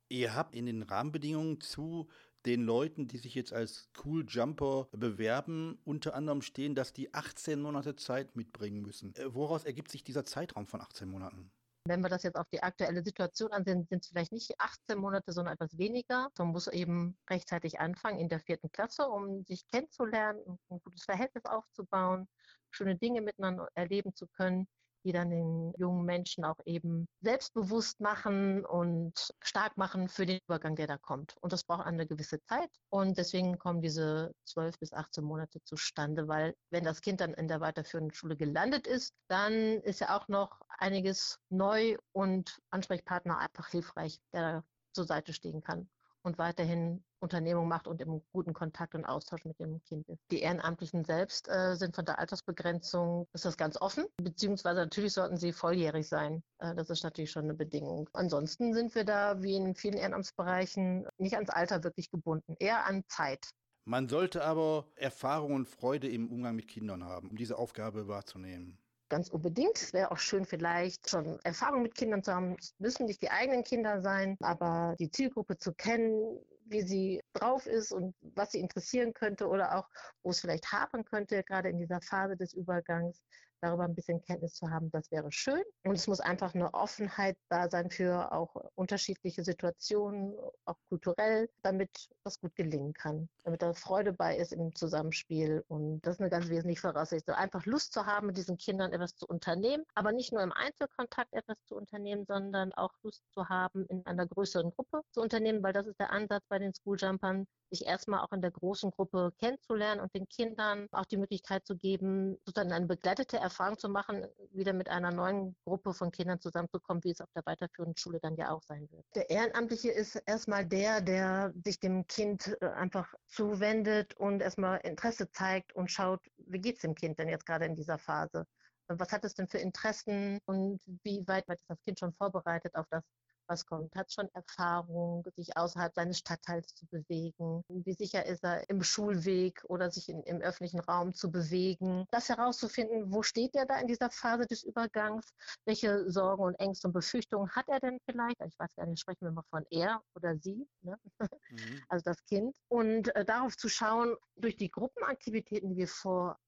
Ihr 0.09 0.35
habt 0.35 0.55
in 0.55 0.67
den 0.67 0.83
Rahmenbedingungen 0.83 1.61
zu 1.61 2.09
den 2.45 2.63
Leuten, 2.63 3.09
die 3.09 3.17
sich 3.17 3.35
jetzt 3.35 3.53
als 3.53 3.89
Cool 4.05 4.27
Jumper 4.29 4.89
bewerben, 4.93 5.79
unter 5.85 6.15
anderem 6.15 6.43
stehen, 6.43 6.75
dass 6.75 6.93
die 6.93 7.15
18 7.15 7.61
Monate 7.61 7.97
Zeit 7.97 8.37
mitbringen 8.37 8.83
müssen. 8.83 9.15
Äh, 9.15 9.35
woraus 9.35 9.65
ergibt 9.65 9.91
sich 9.91 10.05
dieser 10.05 10.25
Zeitraum 10.25 10.67
von 10.67 10.81
18 10.81 11.09
Monaten? 11.09 11.51
Wenn 11.87 12.01
wir 12.01 12.09
das 12.09 12.23
jetzt 12.23 12.37
auf 12.37 12.49
die 12.49 12.63
aktuelle 12.63 13.05
Situation 13.05 13.53
ansehen, 13.53 13.87
sind 13.91 14.03
es 14.03 14.09
vielleicht 14.09 14.33
nicht 14.33 14.59
18 14.59 14.99
Monate, 14.99 15.33
sondern 15.33 15.55
etwas 15.55 15.77
weniger. 15.77 16.31
Man 16.39 16.49
muss 16.49 16.67
eben 16.67 17.17
rechtzeitig 17.29 17.79
anfangen 17.79 18.19
in 18.19 18.31
der 18.31 18.41
vierten 18.41 18.73
Klasse, 18.73 19.07
um 19.07 19.45
sich 19.45 19.67
kennenzulernen, 19.69 20.59
ein 20.71 20.81
gutes 20.83 21.05
Verhältnis 21.05 21.45
aufzubauen, 21.45 22.27
schöne 22.71 22.97
Dinge 22.97 23.21
miteinander 23.21 23.69
erleben 23.75 24.15
zu 24.15 24.27
können. 24.27 24.67
Die 25.05 25.13
dann 25.13 25.31
den 25.31 25.73
jungen 25.77 26.05
Menschen 26.05 26.45
auch 26.45 26.59
eben 26.65 27.07
selbstbewusst 27.21 28.01
machen 28.01 28.65
und 28.65 29.13
stark 29.43 29.77
machen 29.77 30.09
für 30.09 30.27
den 30.27 30.39
Übergang, 30.47 30.77
der 30.77 30.87
da 30.87 30.99
kommt. 30.99 31.37
Und 31.41 31.53
das 31.53 31.65
braucht 31.65 31.87
eine 31.87 32.07
gewisse 32.07 32.43
Zeit. 32.45 32.71
Und 32.91 33.19
deswegen 33.19 33.59
kommen 33.59 33.83
diese 33.83 34.33
12 34.47 34.79
bis 34.79 34.93
18 34.93 35.23
Monate 35.23 35.63
zustande, 35.65 36.29
weil 36.29 36.55
wenn 36.71 36.85
das 36.85 37.01
Kind 37.01 37.21
dann 37.21 37.35
in 37.35 37.49
der 37.49 37.61
weiterführenden 37.61 38.15
Schule 38.15 38.37
gelandet 38.37 38.87
ist, 38.87 39.15
dann 39.29 39.53
ist 39.83 40.01
ja 40.01 40.17
auch 40.17 40.29
noch 40.29 40.61
einiges 40.79 41.39
neu 41.51 41.97
und 42.13 42.59
Ansprechpartner 42.71 43.39
einfach 43.39 43.69
hilfreich, 43.69 44.19
der 44.33 44.65
zur 44.93 45.05
Seite 45.05 45.33
stehen 45.33 45.63
kann 45.63 45.89
und 46.25 46.39
weiterhin 46.39 47.05
Unternehmung 47.21 47.69
macht 47.69 47.87
und 47.87 48.01
im 48.01 48.23
guten 48.33 48.53
Kontakt 48.53 48.95
und 48.95 49.05
Austausch 49.05 49.45
mit 49.45 49.59
dem 49.59 49.83
Kind 49.85 50.09
ist. 50.09 50.21
Die 50.31 50.41
Ehrenamtlichen 50.41 51.05
selbst 51.05 51.49
äh, 51.49 51.75
sind 51.77 51.95
von 51.95 52.05
der 52.05 52.19
Altersbegrenzung, 52.19 53.27
ist 53.33 53.45
das 53.45 53.57
ganz 53.57 53.81
offen, 53.81 54.07
beziehungsweise 54.17 54.81
natürlich 54.81 55.13
sollten 55.13 55.37
sie 55.37 55.53
volljährig 55.53 56.09
sein. 56.09 56.43
Äh, 56.59 56.75
das 56.75 56.91
ist 56.91 57.05
natürlich 57.05 57.31
schon 57.31 57.45
eine 57.45 57.55
Bedingung. 57.55 58.09
Ansonsten 58.13 58.75
sind 58.75 58.95
wir 58.95 59.05
da, 59.05 59.43
wie 59.43 59.57
in 59.57 59.75
vielen 59.75 59.97
Ehrenamtsbereichen, 59.97 61.07
nicht 61.19 61.35
ans 61.35 61.51
Alter 61.51 61.85
wirklich 61.85 62.11
gebunden, 62.11 62.57
eher 62.59 62.87
an 62.87 63.05
Zeit. 63.09 63.51
Man 63.87 64.09
sollte 64.09 64.45
aber 64.45 64.87
Erfahrung 64.97 65.55
und 65.55 65.69
Freude 65.69 66.09
im 66.09 66.31
Umgang 66.31 66.57
mit 66.57 66.69
Kindern 66.69 67.05
haben, 67.05 67.31
um 67.31 67.37
diese 67.37 67.59
Aufgabe 67.59 68.09
wahrzunehmen 68.09 68.79
ganz 69.09 69.29
unbedingt. 69.29 69.77
Es 69.77 69.93
wäre 69.93 70.11
auch 70.11 70.19
schön, 70.19 70.45
vielleicht 70.45 71.09
schon 71.11 71.39
Erfahrung 71.45 71.83
mit 71.83 71.95
Kindern 71.95 72.23
zu 72.23 72.35
haben. 72.35 72.57
Es 72.59 72.75
müssen 72.79 73.07
nicht 73.07 73.23
die 73.23 73.31
eigenen 73.31 73.65
Kinder 73.65 74.01
sein, 74.01 74.37
aber 74.41 74.97
die 74.99 75.11
Zielgruppe 75.11 75.57
zu 75.59 75.73
kennen, 75.73 76.39
wie 76.67 76.83
sie 76.83 77.23
drauf 77.35 77.67
ist 77.67 77.93
und 77.93 78.15
was 78.23 78.53
sie 78.53 78.61
interessieren 78.61 79.13
könnte 79.13 79.49
oder 79.49 79.77
auch, 79.77 79.89
wo 80.23 80.31
es 80.31 80.41
vielleicht 80.41 80.73
hapern 80.73 81.05
könnte, 81.05 81.43
gerade 81.45 81.69
in 81.69 81.79
dieser 81.79 82.01
Phase 82.01 82.37
des 82.37 82.55
Übergangs, 82.55 83.23
darüber 83.65 83.85
ein 83.85 83.95
bisschen 83.95 84.23
Kenntnis 84.23 84.55
zu 84.55 84.71
haben, 84.71 84.91
das 84.91 85.11
wäre 85.11 85.31
schön. 85.33 85.63
Und 85.85 85.95
es 85.95 86.07
muss 86.07 86.21
einfach 86.21 86.55
eine 86.55 86.73
Offenheit 86.75 87.37
da 87.49 87.71
sein 87.71 87.91
für 87.91 88.33
auch 88.33 88.55
unterschiedliche 88.75 89.43
Situationen, 89.43 90.35
auch 90.65 90.77
kulturell, 90.89 91.49
damit 91.63 91.91
das 92.25 92.41
gut 92.41 92.55
gelingen 92.55 92.93
kann, 92.93 93.29
damit 93.45 93.63
da 93.63 93.73
Freude 93.73 94.13
bei 94.13 94.37
ist 94.37 94.53
im 94.53 94.75
Zusammenspiel. 94.75 95.65
Und 95.69 96.01
das 96.03 96.17
ist 96.17 96.21
eine 96.21 96.31
ganz 96.31 96.49
wesentliche 96.49 96.83
Voraussetzung. 96.83 97.35
Einfach 97.35 97.65
Lust 97.67 97.93
zu 97.93 98.07
haben, 98.07 98.27
mit 98.29 98.37
diesen 98.37 98.59
Kindern 98.59 98.93
etwas 98.93 99.17
zu 99.17 99.27
unternehmen, 99.27 99.85
aber 99.95 100.13
nicht 100.13 100.33
nur 100.33 100.43
im 100.43 100.53
Einzelkontakt 100.53 101.33
etwas 101.33 101.57
zu 101.65 101.77
unternehmen, 101.77 102.25
sondern 102.27 102.73
auch 102.75 102.93
Lust 103.03 103.23
zu 103.33 103.49
haben, 103.49 103.87
in 103.87 104.05
einer 104.07 104.27
größeren 104.27 104.73
Gruppe 104.73 105.03
zu 105.13 105.21
unternehmen, 105.21 105.63
weil 105.63 105.73
das 105.73 105.87
ist 105.87 105.99
der 105.99 106.11
Ansatz 106.11 106.45
bei 106.49 106.59
den 106.59 106.73
Schooljumpern, 106.75 107.47
sich 107.75 107.87
erstmal 107.87 108.21
auch 108.21 108.33
in 108.33 108.41
der 108.41 108.51
großen 108.51 108.91
Gruppe 108.91 109.33
kennenzulernen 109.39 110.01
und 110.01 110.15
den 110.15 110.29
Kindern 110.29 110.87
auch 110.93 111.07
die 111.07 111.17
Möglichkeit 111.17 111.67
zu 111.67 111.77
geben, 111.77 112.37
sozusagen 112.45 112.73
eine 112.73 112.87
begleitete 112.87 113.39
Erfahrung 113.39 113.79
zu 113.79 113.89
machen, 113.89 114.27
wieder 114.53 114.73
mit 114.73 114.89
einer 114.89 115.11
neuen 115.11 115.57
Gruppe 115.65 115.93
von 115.93 116.11
Kindern 116.11 116.41
zusammenzukommen, 116.41 117.03
wie 117.05 117.11
es 117.11 117.21
auf 117.21 117.31
der 117.35 117.45
weiterführenden 117.47 117.97
Schule 117.97 118.21
dann 118.21 118.37
ja 118.37 118.51
auch 118.51 118.63
sein 118.63 118.89
wird. 118.91 119.05
Der 119.15 119.29
Ehrenamtliche 119.31 119.91
ist 119.91 120.17
erstmal 120.27 120.65
der, 120.65 121.01
der 121.01 121.53
sich 121.65 121.81
dem 121.81 122.07
Kind 122.07 122.57
äh, 122.61 122.67
einfach 122.69 123.13
zuwendet 123.27 124.15
und 124.15 124.41
erstmal 124.41 124.79
Interesse 124.79 125.31
zeigt 125.31 125.75
und 125.75 125.91
schaut, 125.91 126.21
wie 126.37 126.61
geht 126.61 126.77
es 126.77 126.83
dem 126.83 126.95
Kind 126.95 127.19
denn 127.19 127.29
jetzt 127.29 127.47
gerade 127.47 127.65
in 127.65 127.75
dieser 127.75 127.99
Phase? 127.99 128.47
Was 128.87 129.13
hat 129.13 129.25
es 129.25 129.35
denn 129.35 129.49
für 129.49 129.59
Interessen 129.59 130.39
und 130.45 130.81
wie 131.03 131.27
weit 131.27 131.49
ist 131.49 131.65
das 131.69 131.81
Kind 131.83 131.99
schon 131.99 132.13
vorbereitet 132.13 132.75
auf 132.75 132.87
das, 132.91 133.03
was 133.47 133.67
kommt, 133.67 133.95
hat 133.95 134.13
schon 134.13 134.29
Erfahrung, 134.35 135.25
sich 135.37 135.57
außerhalb 135.57 135.95
seines 135.95 136.19
Stadtteils 136.19 136.75
zu 136.75 136.87
bewegen, 136.87 137.63
wie 137.69 137.93
sicher 137.93 138.27
ist 138.27 138.45
er 138.45 138.69
im 138.69 138.83
Schulweg 138.83 139.63
oder 139.69 139.91
sich 139.91 140.09
in, 140.09 140.23
im 140.23 140.41
öffentlichen 140.41 140.81
Raum 140.81 141.15
zu 141.15 141.31
bewegen. 141.31 142.05
Das 142.11 142.29
herauszufinden, 142.29 143.13
wo 143.13 143.23
steht 143.23 143.55
er 143.55 143.67
da 143.67 143.79
in 143.79 143.87
dieser 143.87 144.11
Phase 144.11 144.47
des 144.47 144.63
Übergangs, 144.63 145.33
welche 145.65 146.11
Sorgen 146.11 146.45
und 146.45 146.55
Ängste 146.57 146.89
und 146.89 146.93
Befürchtungen 146.93 147.51
hat 147.51 147.69
er 147.69 147.81
denn 147.81 147.99
vielleicht, 148.05 148.41
ich 148.41 148.59
weiß 148.59 148.75
gar 148.77 148.87
nicht, 148.87 149.01
sprechen 149.01 149.27
wir 149.27 149.33
mal 149.33 149.45
von 149.51 149.65
er 149.71 150.03
oder 150.15 150.37
sie, 150.37 150.67
ne? 150.83 150.99
mhm. 151.19 151.21
also 151.89 152.05
das 152.05 152.25
Kind, 152.25 152.57
und 152.69 153.15
äh, 153.15 153.25
darauf 153.25 153.57
zu 153.57 153.69
schauen, 153.69 154.17
durch 154.37 154.57
die 154.57 154.71
Gruppenaktivitäten, 154.71 155.71
die 155.71 155.77
wir 155.77 155.89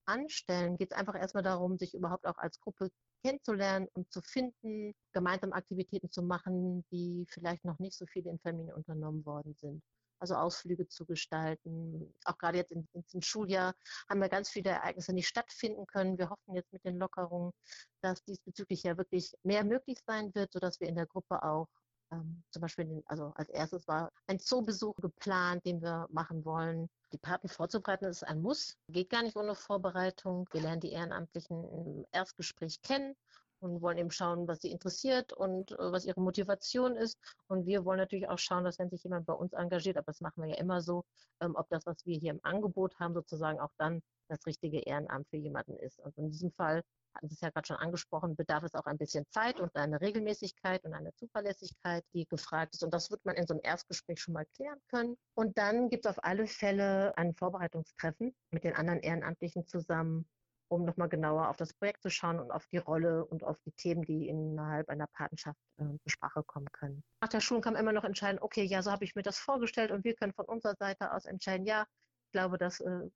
voranstellen, 0.06 0.76
geht 0.76 0.92
es 0.92 0.96
einfach 0.96 1.14
erstmal 1.14 1.42
darum, 1.42 1.78
sich 1.78 1.94
überhaupt 1.94 2.26
auch 2.26 2.38
als 2.38 2.60
Gruppe 2.60 2.90
kennenzulernen 3.22 3.88
und 3.94 4.12
zu 4.12 4.20
finden, 4.22 4.94
gemeinsam 5.12 5.52
Aktivitäten 5.52 6.10
zu 6.10 6.22
machen, 6.22 6.84
die 6.90 7.26
vielleicht 7.28 7.64
noch 7.64 7.78
nicht 7.78 7.96
so 7.96 8.06
viele 8.06 8.30
in 8.30 8.38
Familien 8.38 8.74
unternommen 8.74 9.24
worden 9.26 9.54
sind. 9.54 9.82
Also 10.18 10.34
Ausflüge 10.34 10.88
zu 10.88 11.04
gestalten. 11.04 12.14
Auch 12.24 12.38
gerade 12.38 12.56
jetzt 12.56 12.72
in, 12.72 12.88
in 13.12 13.22
Schuljahr 13.22 13.74
haben 14.08 14.20
wir 14.20 14.30
ganz 14.30 14.48
viele 14.48 14.70
Ereignisse 14.70 15.12
nicht 15.12 15.28
stattfinden 15.28 15.86
können. 15.86 16.16
Wir 16.16 16.30
hoffen 16.30 16.54
jetzt 16.54 16.72
mit 16.72 16.84
den 16.84 16.96
Lockerungen, 16.96 17.52
dass 18.00 18.24
diesbezüglich 18.24 18.82
ja 18.84 18.96
wirklich 18.96 19.34
mehr 19.42 19.62
möglich 19.62 19.98
sein 20.06 20.34
wird, 20.34 20.52
sodass 20.52 20.80
wir 20.80 20.88
in 20.88 20.94
der 20.94 21.06
Gruppe 21.06 21.42
auch 21.42 21.68
ähm, 22.12 22.42
zum 22.50 22.62
Beispiel, 22.62 23.02
also 23.06 23.32
als 23.34 23.48
erstes 23.50 23.86
war 23.88 24.12
ein 24.26 24.38
Zoobesuch 24.38 24.94
geplant, 24.96 25.64
den 25.64 25.82
wir 25.82 26.06
machen 26.10 26.44
wollen. 26.44 26.88
Die 27.12 27.18
Paten 27.18 27.48
vorzubereiten 27.48 28.06
ist 28.06 28.22
ein 28.22 28.42
Muss, 28.42 28.76
geht 28.88 29.10
gar 29.10 29.22
nicht 29.22 29.36
ohne 29.36 29.54
Vorbereitung. 29.54 30.48
Wir 30.52 30.62
lernen 30.62 30.80
die 30.80 30.92
Ehrenamtlichen 30.92 31.64
im 31.64 32.06
Erstgespräch 32.12 32.80
kennen 32.82 33.14
und 33.60 33.80
wollen 33.80 33.98
eben 33.98 34.10
schauen, 34.10 34.46
was 34.46 34.60
sie 34.60 34.70
interessiert 34.70 35.32
und 35.32 35.72
äh, 35.72 35.92
was 35.92 36.04
ihre 36.04 36.20
Motivation 36.20 36.96
ist. 36.96 37.18
Und 37.48 37.66
wir 37.66 37.84
wollen 37.84 37.98
natürlich 37.98 38.28
auch 38.28 38.38
schauen, 38.38 38.64
dass 38.64 38.78
wenn 38.78 38.90
sich 38.90 39.02
jemand 39.02 39.26
bei 39.26 39.32
uns 39.32 39.52
engagiert, 39.52 39.96
aber 39.96 40.06
das 40.06 40.20
machen 40.20 40.42
wir 40.42 40.50
ja 40.50 40.56
immer 40.56 40.80
so, 40.80 41.04
ähm, 41.40 41.54
ob 41.56 41.68
das, 41.70 41.86
was 41.86 42.04
wir 42.04 42.18
hier 42.18 42.32
im 42.32 42.40
Angebot 42.42 42.98
haben, 42.98 43.14
sozusagen 43.14 43.60
auch 43.60 43.72
dann 43.78 44.02
das 44.28 44.44
richtige 44.46 44.80
Ehrenamt 44.80 45.28
für 45.28 45.36
jemanden 45.36 45.76
ist. 45.76 46.00
Also 46.02 46.20
in 46.20 46.30
diesem 46.30 46.50
Fall 46.50 46.82
hatten 47.16 47.28
Sie 47.28 47.34
es 47.34 47.40
ja 47.40 47.50
gerade 47.50 47.66
schon 47.66 47.76
angesprochen, 47.76 48.36
bedarf 48.36 48.62
es 48.64 48.74
auch 48.74 48.86
ein 48.86 48.98
bisschen 48.98 49.24
Zeit 49.30 49.60
und 49.60 49.74
eine 49.74 50.00
Regelmäßigkeit 50.00 50.84
und 50.84 50.94
eine 50.94 51.14
Zuverlässigkeit, 51.14 52.04
die 52.14 52.26
gefragt 52.26 52.74
ist. 52.74 52.84
Und 52.84 52.92
das 52.92 53.10
wird 53.10 53.24
man 53.24 53.36
in 53.36 53.46
so 53.46 53.54
einem 53.54 53.62
Erstgespräch 53.64 54.20
schon 54.20 54.34
mal 54.34 54.46
klären 54.54 54.78
können. 54.88 55.16
Und 55.34 55.58
dann 55.58 55.88
gibt 55.88 56.06
es 56.06 56.10
auf 56.10 56.22
alle 56.22 56.46
Fälle 56.46 57.16
ein 57.16 57.34
Vorbereitungstreffen 57.34 58.34
mit 58.50 58.64
den 58.64 58.74
anderen 58.74 59.00
Ehrenamtlichen 59.00 59.66
zusammen, 59.66 60.28
um 60.68 60.84
nochmal 60.84 61.08
genauer 61.08 61.48
auf 61.48 61.56
das 61.56 61.72
Projekt 61.74 62.02
zu 62.02 62.10
schauen 62.10 62.38
und 62.38 62.50
auf 62.50 62.66
die 62.66 62.78
Rolle 62.78 63.24
und 63.24 63.44
auf 63.44 63.58
die 63.64 63.72
Themen, 63.72 64.02
die 64.04 64.28
innerhalb 64.28 64.88
einer 64.88 65.06
Patenschaft 65.06 65.58
äh, 65.78 65.84
zur 65.84 66.10
Sprache 66.10 66.42
kommen 66.42 66.70
können. 66.72 67.02
Nach 67.20 67.28
der 67.28 67.40
Schulung 67.40 67.62
kann 67.62 67.74
man 67.74 67.82
immer 67.82 67.92
noch 67.92 68.04
entscheiden, 68.04 68.40
okay, 68.40 68.64
ja, 68.64 68.82
so 68.82 68.90
habe 68.90 69.04
ich 69.04 69.14
mir 69.14 69.22
das 69.22 69.38
vorgestellt 69.38 69.90
und 69.90 70.04
wir 70.04 70.14
können 70.14 70.32
von 70.32 70.46
unserer 70.46 70.74
Seite 70.78 71.12
aus 71.12 71.24
entscheiden, 71.24 71.66
ja, 71.66 71.86
ich 72.26 72.32
glaube, 72.32 72.58
das 72.58 72.80
äh, 72.80 73.08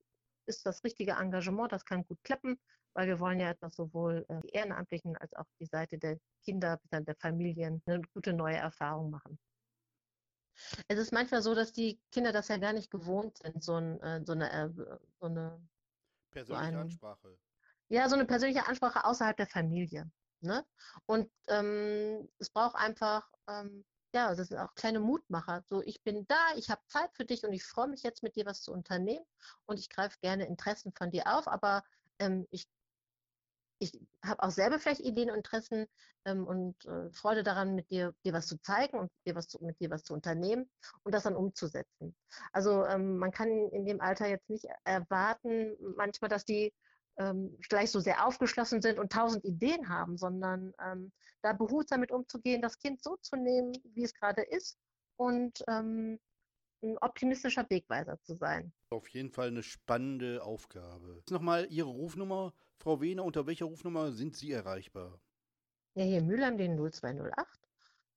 ist 0.47 0.65
das 0.65 0.83
richtige 0.85 1.13
Engagement, 1.13 1.73
das 1.73 1.85
kann 1.85 2.05
gut 2.07 2.19
klappen 2.25 2.59
weil 2.95 3.07
wir 3.07 3.21
wollen 3.21 3.41
ja, 3.41 3.55
dass 3.55 3.75
sowohl 3.77 4.25
äh, 4.29 4.41
die 4.41 4.51
Ehrenamtlichen 4.51 5.17
als 5.17 5.35
auch 5.35 5.47
die 5.59 5.67
Seite 5.67 5.99
der 5.99 6.19
Kinder, 6.45 6.81
der 6.93 7.17
Familien 7.17 7.83
eine 7.87 8.03
gute 8.15 8.33
neue 8.33 8.57
Erfahrung 8.57 9.11
machen. 9.11 9.39
Es 10.89 10.99
ist 10.99 11.13
manchmal 11.13 11.43
so, 11.43 11.55
dass 11.55 11.73
die 11.73 12.01
Kinder 12.11 12.33
das 12.33 12.49
ja 12.49 12.59
gar 12.59 12.73
nicht 12.73 12.91
gewohnt 12.91 13.39
sind, 13.39 13.63
so, 13.63 13.77
ein, 13.77 14.01
äh, 14.01 14.23
so 14.25 14.33
eine, 14.33 14.53
äh, 14.53 14.69
so 15.19 15.27
eine 15.27 15.61
persönliche 16.31 16.65
so 16.65 16.69
ein, 16.69 16.77
Ansprache. 16.77 17.39
Ja, 17.89 18.09
so 18.09 18.15
eine 18.15 18.27
persönliche 18.27 18.67
Ansprache 18.67 19.05
außerhalb 19.05 19.37
der 19.37 19.47
Familie. 19.47 20.11
Ne? 20.41 20.65
Und 21.07 21.31
ähm, 21.49 22.29
es 22.39 22.51
braucht 22.51 22.77
einfach, 22.77 23.29
ähm, 23.49 23.85
ja, 24.15 24.35
das 24.35 24.49
sind 24.49 24.59
auch 24.59 24.75
kleine 24.75 25.01
Mutmacher. 25.01 25.63
So, 25.69 25.83
ich 25.83 26.03
bin 26.03 26.27
da, 26.27 26.55
ich 26.57 26.71
habe 26.71 26.81
Zeit 26.87 27.11
für 27.15 27.25
dich 27.25 27.45
und 27.45 27.53
ich 27.53 27.65
freue 27.65 27.89
mich 27.89 28.03
jetzt 28.03 28.23
mit 28.23 28.37
dir 28.37 28.47
was 28.47 28.63
zu 28.63 28.73
unternehmen 28.73 29.25
und 29.67 29.79
ich 29.79 29.89
greife 29.89 30.19
gerne 30.21 30.47
Interessen 30.47 30.93
von 30.93 31.11
dir 31.11 31.27
auf, 31.27 31.47
aber 31.47 31.85
ähm, 32.19 32.47
ich 32.51 32.67
ich 33.81 33.99
habe 34.25 34.43
auch 34.43 34.51
selber 34.51 34.79
vielleicht 34.79 35.01
Ideen 35.01 35.31
und 35.31 35.37
Interessen 35.37 35.87
ähm, 36.27 36.47
und 36.47 36.85
äh, 36.85 37.11
Freude 37.13 37.43
daran, 37.43 37.75
mit 37.75 37.91
dir, 37.91 38.15
dir 38.25 38.35
was 38.35 38.47
zu 38.47 38.59
zeigen 38.61 38.99
und 38.99 39.11
dir 39.27 39.35
was 39.35 39.49
zu, 39.49 39.59
mit 39.65 39.81
dir 39.81 39.91
was 39.91 40.05
zu 40.05 40.13
unternehmen 40.13 40.71
und 41.03 41.15
das 41.15 41.25
dann 41.25 41.35
umzusetzen. 41.35 42.15
Also 42.53 42.85
ähm, 42.87 43.17
man 43.17 43.33
kann 43.33 43.49
in 43.49 43.87
dem 43.87 44.01
Alter 44.01 44.29
jetzt 44.29 44.49
nicht 44.51 44.67
erwarten, 44.85 45.77
manchmal, 45.97 46.29
dass 46.29 46.45
die 46.45 46.73
ähm, 47.19 47.57
gleich 47.69 47.91
so 47.91 48.01
sehr 48.01 48.27
aufgeschlossen 48.27 48.83
sind 48.83 48.99
und 48.99 49.13
tausend 49.13 49.45
Ideen 49.45 49.89
haben, 49.89 50.19
sondern 50.19 50.75
ähm, 50.85 51.11
da 51.43 51.55
behutsam 51.55 52.01
mit 52.01 52.13
umzugehen, 52.13 52.63
das 52.63 52.79
Kind 52.79 53.03
so 53.03 53.17
zu 53.23 53.37
nehmen, 53.37 53.73
wie 53.95 54.05
es 54.05 54.15
gerade 54.15 54.43
ist 54.43 54.79
und 55.17 55.65
ähm, 55.69 56.19
ein 56.83 56.99
optimistischer 56.99 57.69
Wegweiser 57.69 58.21
zu 58.23 58.35
sein. 58.35 58.73
Auf 58.91 59.09
jeden 59.09 59.31
Fall 59.31 59.49
eine 59.49 59.63
spannende 59.63 60.43
Aufgabe. 60.43 61.23
Nochmal 61.31 61.67
Ihre 61.71 61.89
Rufnummer, 61.89 62.55
Frau 62.79 63.01
Wehner, 63.01 63.25
unter 63.25 63.47
welcher 63.47 63.67
Rufnummer 63.67 64.13
sind 64.13 64.37
Sie 64.37 64.51
erreichbar? 64.51 65.21
Ja, 65.95 66.05
hier 66.05 66.19
in 66.19 66.27
Mülheim 66.27 66.57
den 66.57 66.77
0208 66.77 67.69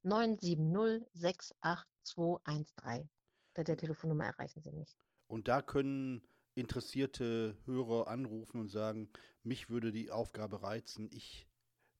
970 0.03 1.07
68213. 1.13 3.09
Unter 3.49 3.63
der 3.63 3.77
Telefonnummer 3.77 4.25
erreichen 4.25 4.61
Sie 4.61 4.71
mich. 4.71 4.97
Und 5.27 5.47
da 5.47 5.61
können 5.61 6.21
interessierte 6.55 7.57
Hörer 7.65 8.07
anrufen 8.07 8.59
und 8.59 8.69
sagen, 8.69 9.09
mich 9.43 9.69
würde 9.69 9.91
die 9.91 10.11
Aufgabe 10.11 10.61
reizen, 10.63 11.09
ich 11.11 11.47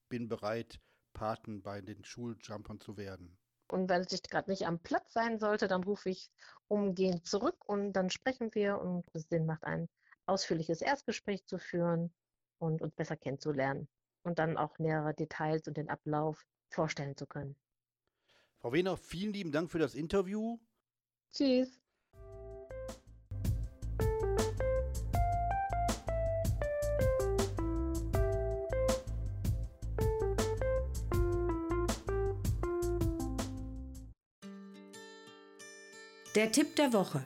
bin 0.10 0.28
bereit, 0.28 0.80
Paten 1.14 1.62
bei 1.62 1.82
den 1.82 2.04
Schuljumpern 2.04 2.80
zu 2.80 2.98
werden. 2.98 3.38
Und 3.74 3.90
wenn 3.90 4.06
ich 4.08 4.22
gerade 4.22 4.52
nicht 4.52 4.68
am 4.68 4.78
Platz 4.78 5.14
sein 5.14 5.40
sollte, 5.40 5.68
dann 5.68 5.84
rufe 5.84 6.12
ich 6.12 6.30
umgehend 6.68 7.26
zurück 7.26 7.58
und 7.66 7.94
dann 7.94 8.12
sprechen 8.12 8.54
wir 8.54 8.80
und 8.80 9.04
es 9.14 9.28
Sinn 9.30 9.48
macht, 9.48 9.64
ein 9.64 9.90
ausführliches 10.28 10.82
Erstgespräch 10.82 11.44
zu 11.48 11.58
führen 11.58 12.14
und 12.60 12.84
uns 12.84 12.94
besser 12.96 13.18
kennenzulernen. 13.18 13.88
und 14.22 14.38
dann 14.38 14.58
auch 14.58 14.78
nähere 14.78 15.16
Details 15.16 15.68
und 15.68 15.76
den 15.76 15.90
Ablauf 15.90 16.46
vorstellen 16.70 17.18
zu 17.18 17.26
können. 17.26 17.58
Frau 18.60 18.72
Wehner, 18.72 18.96
vielen 18.96 19.34
lieben 19.34 19.52
Dank 19.52 19.72
für 19.72 19.80
das 19.80 19.96
Interview. 19.96 20.60
Tschüss. 21.34 21.83
Der 36.36 36.52
Tipp 36.52 36.76
der 36.78 36.92
Woche. 36.94 37.24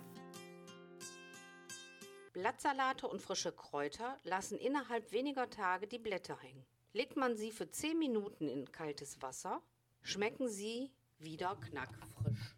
Blattsalate 2.33 3.07
und 3.07 3.21
frische 3.21 3.53
Kräuter 3.53 4.17
lassen 4.25 4.57
innerhalb 4.57 5.13
weniger 5.13 5.49
Tage 5.49 5.87
die 5.87 5.97
Blätter 5.97 6.37
hängen. 6.41 6.65
Legt 6.91 7.15
man 7.15 7.37
sie 7.37 7.53
für 7.53 7.71
10 7.71 7.97
Minuten 7.97 8.49
in 8.49 8.69
kaltes 8.69 9.21
Wasser, 9.21 9.61
schmecken 10.01 10.49
sie 10.49 10.91
wieder 11.19 11.55
knackfrisch. 11.55 12.57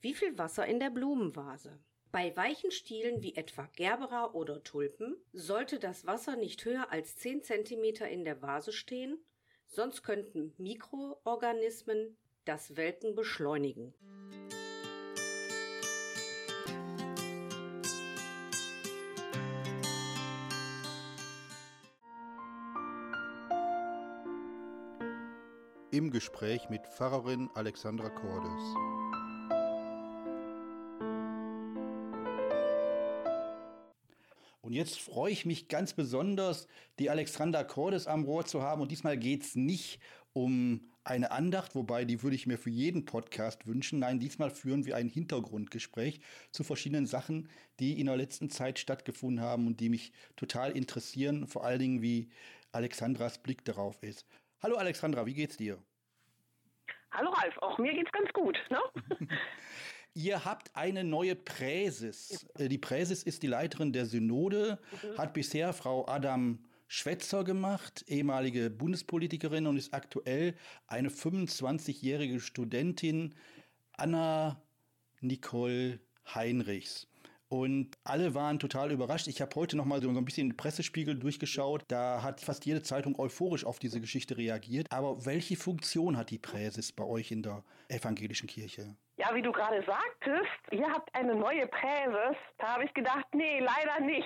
Wie 0.00 0.14
viel 0.14 0.38
Wasser 0.38 0.64
in 0.64 0.80
der 0.80 0.88
Blumenvase? 0.88 1.78
Bei 2.12 2.34
weichen 2.34 2.70
Stielen 2.70 3.20
wie 3.22 3.34
etwa 3.34 3.68
Gerbera 3.76 4.32
oder 4.32 4.64
Tulpen 4.64 5.16
sollte 5.34 5.78
das 5.78 6.06
Wasser 6.06 6.34
nicht 6.36 6.64
höher 6.64 6.90
als 6.90 7.16
10 7.16 7.42
cm 7.42 8.06
in 8.10 8.24
der 8.24 8.40
Vase 8.40 8.72
stehen, 8.72 9.22
sonst 9.66 10.02
könnten 10.02 10.54
Mikroorganismen 10.56 12.16
das 12.50 12.76
Welken 12.76 13.14
beschleunigen. 13.14 13.94
Im 25.92 26.10
Gespräch 26.10 26.68
mit 26.70 26.88
Pfarrerin 26.88 27.48
Alexandra 27.54 28.10
Cordes. 28.10 28.50
Und 34.60 34.72
jetzt 34.72 34.98
freue 34.98 35.30
ich 35.30 35.46
mich 35.46 35.68
ganz 35.68 35.92
besonders, 35.92 36.66
die 36.98 37.10
Alexandra 37.10 37.62
Cordes 37.62 38.08
am 38.08 38.24
Rohr 38.24 38.44
zu 38.44 38.60
haben. 38.62 38.82
Und 38.82 38.90
diesmal 38.90 39.16
geht 39.16 39.42
es 39.42 39.54
nicht 39.54 40.00
um 40.32 40.89
eine 41.04 41.30
Andacht, 41.30 41.74
wobei 41.74 42.04
die 42.04 42.22
würde 42.22 42.36
ich 42.36 42.46
mir 42.46 42.58
für 42.58 42.70
jeden 42.70 43.04
Podcast 43.04 43.66
wünschen. 43.66 44.00
Nein, 44.00 44.20
diesmal 44.20 44.50
führen 44.50 44.84
wir 44.84 44.96
ein 44.96 45.08
Hintergrundgespräch 45.08 46.20
zu 46.52 46.62
verschiedenen 46.62 47.06
Sachen, 47.06 47.48
die 47.78 47.98
in 48.00 48.06
der 48.06 48.16
letzten 48.16 48.50
Zeit 48.50 48.78
stattgefunden 48.78 49.40
haben 49.40 49.66
und 49.66 49.80
die 49.80 49.88
mich 49.88 50.12
total 50.36 50.72
interessieren, 50.72 51.46
vor 51.46 51.64
allen 51.64 51.78
Dingen 51.78 52.02
wie 52.02 52.28
Alexandras 52.72 53.42
Blick 53.42 53.64
darauf 53.64 54.02
ist. 54.02 54.26
Hallo 54.62 54.76
Alexandra, 54.76 55.24
wie 55.26 55.34
geht's 55.34 55.56
dir? 55.56 55.78
Hallo 57.12 57.30
Ralf, 57.30 57.58
auch 57.58 57.78
mir 57.78 57.92
geht's 57.94 58.12
ganz 58.12 58.32
gut. 58.32 58.58
Ne? 58.70 58.78
Ihr 60.14 60.44
habt 60.44 60.74
eine 60.74 61.04
neue 61.04 61.34
Präses. 61.36 62.46
Äh, 62.58 62.68
die 62.68 62.78
Präses 62.78 63.22
ist 63.22 63.42
die 63.42 63.46
Leiterin 63.46 63.92
der 63.92 64.06
Synode, 64.06 64.78
mhm. 65.02 65.18
hat 65.18 65.32
bisher 65.32 65.72
Frau 65.72 66.06
Adam 66.06 66.58
Schwätzer 66.92 67.44
gemacht, 67.44 68.04
ehemalige 68.08 68.68
Bundespolitikerin 68.68 69.68
und 69.68 69.76
ist 69.76 69.94
aktuell 69.94 70.56
eine 70.88 71.08
25-jährige 71.08 72.40
Studentin, 72.40 73.36
Anna 73.92 74.60
Nicole 75.20 76.00
Heinrichs. 76.34 77.06
Und 77.48 77.96
alle 78.02 78.34
waren 78.34 78.58
total 78.58 78.90
überrascht. 78.90 79.28
Ich 79.28 79.40
habe 79.40 79.54
heute 79.54 79.76
noch 79.76 79.84
mal 79.84 80.02
so 80.02 80.08
ein 80.08 80.24
bisschen 80.24 80.50
den 80.50 80.56
Pressespiegel 80.56 81.16
durchgeschaut. 81.16 81.84
Da 81.86 82.24
hat 82.24 82.40
fast 82.40 82.66
jede 82.66 82.82
Zeitung 82.82 83.16
euphorisch 83.18 83.64
auf 83.64 83.78
diese 83.78 84.00
Geschichte 84.00 84.36
reagiert. 84.36 84.86
Aber 84.90 85.24
welche 85.26 85.56
Funktion 85.56 86.16
hat 86.16 86.30
die 86.30 86.38
Präses 86.38 86.90
bei 86.90 87.04
euch 87.04 87.30
in 87.30 87.42
der 87.42 87.62
evangelischen 87.88 88.48
Kirche? 88.48 88.96
Ja, 89.16 89.34
wie 89.34 89.42
du 89.42 89.52
gerade 89.52 89.84
sagtest, 89.84 90.48
ihr 90.70 90.88
habt 90.88 91.14
eine 91.14 91.34
neue 91.34 91.66
Präses. 91.66 92.36
Da 92.58 92.74
habe 92.74 92.84
ich 92.84 92.94
gedacht, 92.94 93.26
nee, 93.34 93.58
leider 93.60 94.00
nicht. 94.00 94.24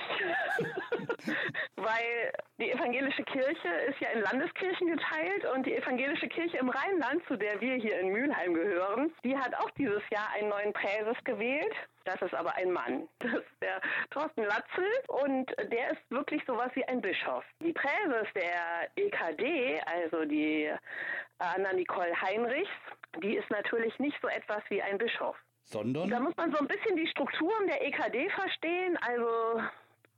Weil 1.77 2.33
die 2.59 2.71
evangelische 2.71 3.25
Kirche 3.25 3.69
ist 3.89 4.01
ja 4.01 4.11
in 4.11 4.21
Landeskirchen 4.21 4.89
geteilt 4.89 5.45
und 5.55 5.67
die 5.67 5.75
evangelische 5.75 6.29
Kirche 6.29 6.59
im 6.59 6.69
Rheinland, 6.69 7.25
zu 7.27 7.37
der 7.37 7.61
wir 7.61 7.75
hier 7.75 7.99
in 7.99 8.11
Mülheim 8.11 8.55
gehören, 8.55 9.13
die 9.25 9.37
hat 9.37 9.55
auch 9.57 9.71
dieses 9.73 10.03
Jahr 10.11 10.29
einen 10.35 10.49
neuen 10.49 10.73
Präses 10.73 11.17
gewählt. 11.25 11.75
Das 12.05 12.21
ist 12.23 12.35
aber 12.35 12.55
ein 12.55 12.71
Mann. 12.71 13.09
Das 13.19 13.33
ist 13.35 13.63
der 13.63 13.81
Thorsten 14.11 14.45
Latzel 14.45 14.89
und 15.09 15.51
der 15.73 15.93
ist 15.93 16.11
wirklich 16.11 16.43
sowas 16.47 16.71
wie 16.75 16.85
ein 16.85 17.01
Bischof. 17.01 17.45
Die 17.61 17.73
Präses 17.73 18.29
der 18.35 18.89
EKD, 18.97 19.81
also 19.87 20.25
die 20.25 20.71
Anna 21.39 21.73
Nicole 21.73 22.15
Heinrichs, 22.21 22.71
die 23.23 23.37
ist 23.37 23.51
natürlich 23.51 23.99
nicht 23.99 24.17
so 24.21 24.29
etwas 24.29 24.63
wie 24.69 24.83
ein 24.83 24.99
Bischof. 24.99 25.37
Sondern? 25.65 26.11
Da 26.11 26.21
muss 26.21 26.37
man 26.37 26.53
so 26.53 26.59
ein 26.59 26.69
bisschen 26.69 26.97
die 26.97 27.07
Strukturen 27.09 27.67
der 27.67 27.83
EKD 27.87 28.29
verstehen. 28.31 28.99
Also 28.99 29.63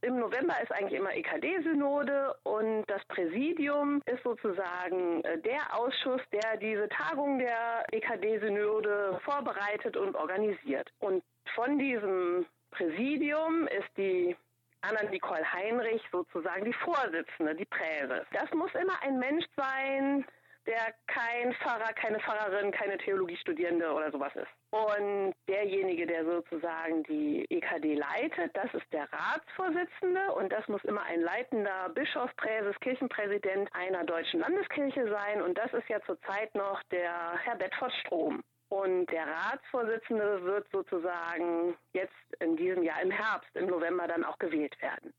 im 0.01 0.19
November 0.19 0.55
ist 0.61 0.71
eigentlich 0.71 0.99
immer 0.99 1.15
EKD-Synode 1.15 2.35
und 2.43 2.83
das 2.87 3.03
Präsidium 3.05 4.01
ist 4.05 4.23
sozusagen 4.23 5.23
äh, 5.23 5.39
der 5.39 5.75
Ausschuss, 5.75 6.21
der 6.31 6.57
diese 6.57 6.87
Tagung 6.89 7.39
der 7.39 7.85
EKD-Synode 7.91 9.19
vorbereitet 9.23 9.97
und 9.97 10.15
organisiert. 10.15 10.91
Und 10.99 11.23
von 11.55 11.79
diesem 11.79 12.45
Präsidium 12.71 13.67
ist 13.67 13.89
die 13.97 14.35
Anna 14.81 15.03
Nicole 15.09 15.51
Heinrich 15.51 16.01
sozusagen 16.11 16.65
die 16.65 16.73
Vorsitzende, 16.73 17.55
die 17.55 17.65
Präses. 17.65 18.25
Das 18.31 18.51
muss 18.53 18.73
immer 18.75 19.01
ein 19.01 19.17
Mensch 19.17 19.45
sein, 19.55 20.25
der 20.67 20.93
kein 21.07 21.53
Pfarrer, 21.53 21.93
keine 21.93 22.19
Pfarrerin, 22.19 22.71
keine 22.71 22.97
Theologiestudierende 22.97 23.91
oder 23.91 24.11
sowas 24.11 24.35
ist. 24.35 24.47
Und 24.71 25.33
derjenige, 25.47 26.05
der 26.05 26.25
sozusagen 26.25 27.03
die 27.03 27.45
EKD 27.49 27.95
leitet, 27.95 28.55
das 28.55 28.73
ist 28.73 28.85
der 28.91 29.07
Ratsvorsitzende 29.11 30.33
und 30.33 30.51
das 30.51 30.67
muss 30.67 30.83
immer 30.83 31.03
ein 31.03 31.21
leitender 31.21 31.89
Bischof, 31.89 32.35
Präses, 32.35 32.77
Kirchenpräsident 32.81 33.69
einer 33.73 34.03
deutschen 34.03 34.41
Landeskirche 34.41 35.09
sein 35.09 35.41
und 35.41 35.57
das 35.57 35.73
ist 35.73 35.87
ja 35.87 36.01
zurzeit 36.01 36.53
noch 36.53 36.83
der 36.91 37.37
Herr 37.43 37.55
Bedford 37.55 37.93
Strom. 38.05 38.43
Und 38.69 39.05
der 39.07 39.25
Ratsvorsitzende 39.25 40.43
wird 40.43 40.67
sozusagen 40.73 41.77
jetzt 41.93 42.13
in 42.41 42.57
diesem 42.57 42.83
Jahr 42.83 43.01
im 43.01 43.11
Herbst, 43.11 43.49
im 43.55 43.67
November 43.67 44.07
dann 44.07 44.25
auch 44.25 44.37
gewählt 44.37 44.79
werden 44.81 45.13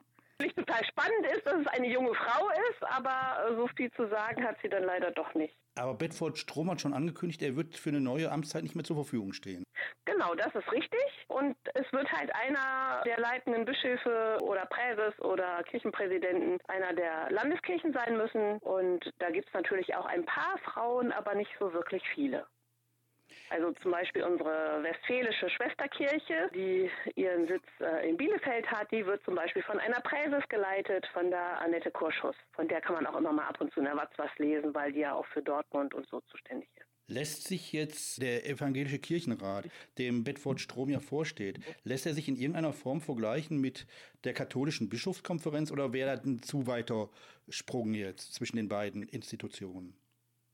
total 0.68 0.84
spannend 0.84 1.26
ist, 1.34 1.46
dass 1.46 1.60
es 1.60 1.66
eine 1.68 1.88
junge 1.88 2.14
Frau 2.14 2.48
ist, 2.70 2.82
aber 2.82 3.54
so 3.56 3.68
viel 3.76 3.90
zu 3.92 4.08
sagen 4.08 4.44
hat 4.44 4.56
sie 4.62 4.68
dann 4.68 4.84
leider 4.84 5.10
doch 5.10 5.34
nicht. 5.34 5.54
Aber 5.76 5.94
Bedford 5.94 6.38
Strom 6.38 6.70
hat 6.70 6.80
schon 6.80 6.92
angekündigt, 6.92 7.40
er 7.42 7.56
wird 7.56 7.76
für 7.76 7.90
eine 7.90 8.00
neue 8.00 8.30
Amtszeit 8.32 8.62
nicht 8.62 8.74
mehr 8.74 8.84
zur 8.84 8.96
Verfügung 8.96 9.32
stehen. 9.32 9.64
Genau, 10.04 10.34
das 10.34 10.52
ist 10.54 10.70
richtig. 10.72 11.00
Und 11.28 11.56
es 11.74 11.92
wird 11.92 12.10
halt 12.10 12.34
einer 12.34 13.02
der 13.04 13.20
leitenden 13.20 13.64
Bischöfe 13.64 14.38
oder 14.42 14.66
Präses 14.66 15.18
oder 15.20 15.62
Kirchenpräsidenten 15.64 16.58
einer 16.66 16.92
der 16.94 17.30
Landeskirchen 17.30 17.92
sein 17.92 18.16
müssen. 18.16 18.58
Und 18.58 19.12
da 19.18 19.30
gibt 19.30 19.46
es 19.48 19.54
natürlich 19.54 19.94
auch 19.94 20.06
ein 20.06 20.24
paar 20.24 20.58
Frauen, 20.64 21.12
aber 21.12 21.34
nicht 21.34 21.50
so 21.60 21.72
wirklich 21.72 22.02
viele. 22.14 22.46
Also 23.50 23.72
zum 23.82 23.92
Beispiel 23.92 24.22
unsere 24.22 24.82
westfälische 24.82 25.48
Schwesterkirche, 25.48 26.50
die 26.54 26.90
ihren 27.14 27.46
Sitz 27.48 27.64
äh, 27.80 28.08
in 28.08 28.16
Bielefeld 28.16 28.70
hat, 28.70 28.90
die 28.92 29.04
wird 29.06 29.24
zum 29.24 29.36
Beispiel 29.36 29.62
von 29.62 29.78
einer 29.78 30.00
Präses 30.00 30.46
geleitet, 30.48 31.06
von 31.12 31.30
der 31.30 31.60
Annette 31.60 31.90
Kurschus. 31.90 32.36
Von 32.52 32.68
der 32.68 32.80
kann 32.80 32.94
man 32.96 33.06
auch 33.06 33.16
immer 33.16 33.32
mal 33.32 33.48
ab 33.48 33.60
und 33.60 33.72
zu 33.72 33.80
in 33.80 33.86
der 33.86 33.96
Watz 33.96 34.12
was 34.16 34.30
lesen, 34.38 34.74
weil 34.74 34.92
die 34.92 35.00
ja 35.00 35.14
auch 35.14 35.26
für 35.26 35.42
Dortmund 35.42 35.94
und 35.94 36.06
so 36.08 36.20
zuständig 36.30 36.68
ist. 36.76 36.86
Lässt 37.10 37.48
sich 37.48 37.72
jetzt 37.72 38.20
der 38.20 38.46
evangelische 38.46 38.98
Kirchenrat, 38.98 39.64
dem 39.96 40.24
Bedford 40.24 40.60
Strom 40.60 40.90
ja 40.90 41.00
vorsteht, 41.00 41.58
lässt 41.82 42.04
er 42.04 42.12
sich 42.12 42.28
in 42.28 42.36
irgendeiner 42.36 42.74
Form 42.74 43.00
vergleichen 43.00 43.58
mit 43.62 43.86
der 44.24 44.34
katholischen 44.34 44.90
Bischofskonferenz 44.90 45.72
oder 45.72 45.94
wäre 45.94 46.14
das 46.14 46.26
ein 46.26 46.42
zu 46.42 46.66
weiter 46.66 47.08
Sprung 47.48 47.94
jetzt 47.94 48.34
zwischen 48.34 48.56
den 48.56 48.68
beiden 48.68 49.04
Institutionen? 49.04 49.96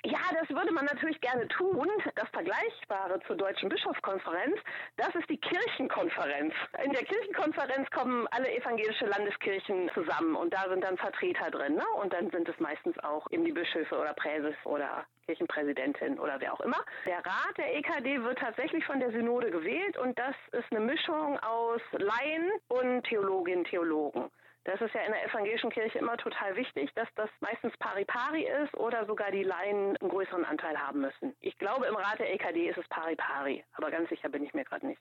Ja, 0.05 0.19
das 0.39 0.51
würde 0.51 0.71
man 0.71 0.85
natürlich 0.85 1.19
gerne 1.23 1.49
tun. 1.49 1.89
Das 2.15 2.29
Vergleichbare 2.29 3.21
zur 3.27 3.37
Deutschen 3.37 3.71
Bischofskonferenz, 3.71 4.55
das 4.99 5.15
ist 5.15 5.31
die 5.31 5.39
Kirchenkonferenz. 5.39 6.53
In 6.85 6.93
der 6.93 7.05
Kirchenkonferenz 7.05 7.91
kommen 7.91 8.27
alle 8.31 8.55
evangelische 8.55 9.07
Landeskirchen 9.07 9.91
zusammen 9.95 10.37
und 10.37 10.53
da 10.53 10.69
sind 10.69 10.85
dann 10.85 10.99
Vertreter 10.99 11.51
drin. 11.51 11.77
Ne? 11.77 11.87
Und 12.03 12.13
dann 12.13 12.31
sind 12.31 12.47
es 12.51 12.61
meistens 12.61 12.99
auch 12.99 13.27
eben 13.31 13.47
die 13.47 13.53
Bischöfe 13.53 13.99
oder 13.99 14.13
Präses 14.13 14.55
oder 14.65 15.07
Kirchenpräsidentin 15.25 16.19
oder 16.19 16.39
wer 16.39 16.53
auch 16.53 16.61
immer. 16.61 16.85
Der 17.07 17.25
Rat 17.25 17.57
der 17.57 17.75
EKD 17.75 18.23
wird 18.23 18.39
tatsächlich 18.39 18.85
von 18.85 19.01
der 19.01 19.11
Synode 19.11 19.51
gewählt 19.51 19.97
und 19.97 20.19
das 20.19 20.35
ist 20.53 20.71
eine 20.71 20.81
Mischung 20.81 21.39
aus 21.39 21.81
Laien 21.93 22.51
und 22.69 23.05
Theologinnen, 23.05 23.65
Theologen. 23.65 24.31
Das 24.65 24.81
ist 24.81 24.95
ja 24.95 25.03
in 25.03 25.13
der 25.13 25.27
evangelischen 25.27 25.71
Kirche 25.71 25.99
immer 25.99 26.17
total 26.17 26.57
wichtig, 26.57 26.91
dass 26.95 27.09
das 27.17 27.29
meistens 27.41 27.77
pari-pari 27.79 28.49
ist 28.65 28.75
oder 28.75 29.05
sogar 29.07 29.31
die 29.31 29.43
Laien 29.43 29.97
einen 29.97 30.11
größeren 30.11 30.45
Anteil 30.45 30.79
haben 30.79 31.03
müssen. 31.03 31.37
Ich 31.41 31.57
glaube, 31.59 31.87
im 31.87 31.95
Rat 31.95 32.19
der 32.19 32.33
EKD 32.33 32.71
ist 32.71 32.79
es 32.79 32.89
pari-pari, 32.89 33.63
aber 33.75 33.91
ganz 33.91 34.09
sicher 34.09 34.31
bin 34.31 34.43
ich 34.43 34.55
mir 34.55 34.65
gerade 34.65 34.87
nicht. 34.87 35.01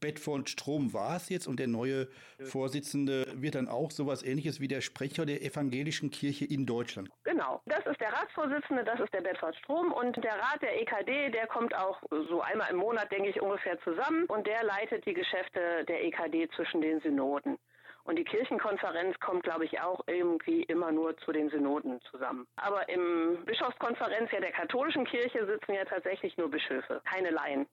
Bedford 0.00 0.48
Strom 0.48 0.92
war 0.92 1.16
es 1.16 1.28
jetzt 1.28 1.46
und 1.46 1.58
der 1.58 1.68
neue 1.68 2.08
Vorsitzende 2.40 3.26
wird 3.34 3.54
dann 3.54 3.68
auch 3.68 3.90
sowas 3.90 4.22
ähnliches 4.22 4.60
wie 4.60 4.68
der 4.68 4.80
Sprecher 4.80 5.26
der 5.26 5.42
evangelischen 5.42 6.10
Kirche 6.10 6.44
in 6.44 6.66
Deutschland. 6.66 7.10
Genau, 7.24 7.62
das 7.66 7.84
ist 7.86 8.00
der 8.00 8.12
Ratsvorsitzende, 8.12 8.84
das 8.84 9.00
ist 9.00 9.12
der 9.12 9.22
Bedford 9.22 9.56
Strom 9.56 9.92
und 9.92 10.16
der 10.22 10.34
Rat 10.34 10.60
der 10.62 10.80
EKD, 10.80 11.30
der 11.30 11.46
kommt 11.46 11.74
auch 11.74 12.00
so 12.28 12.40
einmal 12.40 12.70
im 12.70 12.76
Monat, 12.76 13.10
denke 13.10 13.30
ich, 13.30 13.40
ungefähr 13.40 13.78
zusammen 13.80 14.24
und 14.26 14.46
der 14.46 14.64
leitet 14.64 15.06
die 15.06 15.14
Geschäfte 15.14 15.84
der 15.86 16.04
EKD 16.04 16.48
zwischen 16.54 16.80
den 16.80 17.00
Synoden. 17.00 17.58
Und 18.06 18.16
die 18.16 18.24
Kirchenkonferenz 18.24 19.18
kommt, 19.18 19.42
glaube 19.42 19.64
ich, 19.64 19.80
auch 19.80 20.00
irgendwie 20.06 20.62
immer 20.62 20.92
nur 20.92 21.16
zu 21.18 21.32
den 21.32 21.50
Synoden 21.50 22.00
zusammen. 22.10 22.46
Aber 22.54 22.88
im 22.88 23.44
Bischofskonferenz 23.44 24.30
ja 24.30 24.40
der 24.40 24.52
katholischen 24.52 25.04
Kirche 25.04 25.44
sitzen 25.44 25.74
ja 25.74 25.84
tatsächlich 25.84 26.36
nur 26.36 26.48
Bischöfe, 26.48 27.02
keine 27.04 27.30
Laien. 27.30 27.66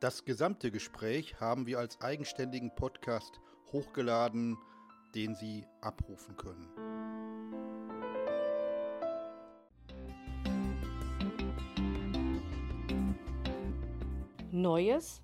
Das 0.00 0.24
gesamte 0.24 0.70
Gespräch 0.70 1.40
haben 1.40 1.66
wir 1.66 1.78
als 1.78 2.00
eigenständigen 2.00 2.74
Podcast 2.74 3.38
hochgeladen, 3.70 4.56
den 5.14 5.34
Sie 5.34 5.66
abrufen 5.82 6.36
können. 6.36 6.68
Neues 14.50 15.20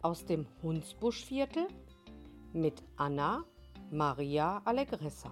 aus 0.00 0.24
dem 0.24 0.46
Hunsbuschviertel 0.62 1.66
mit 2.52 2.82
Anna 2.96 3.44
Maria 3.90 4.62
Allegressa. 4.64 5.30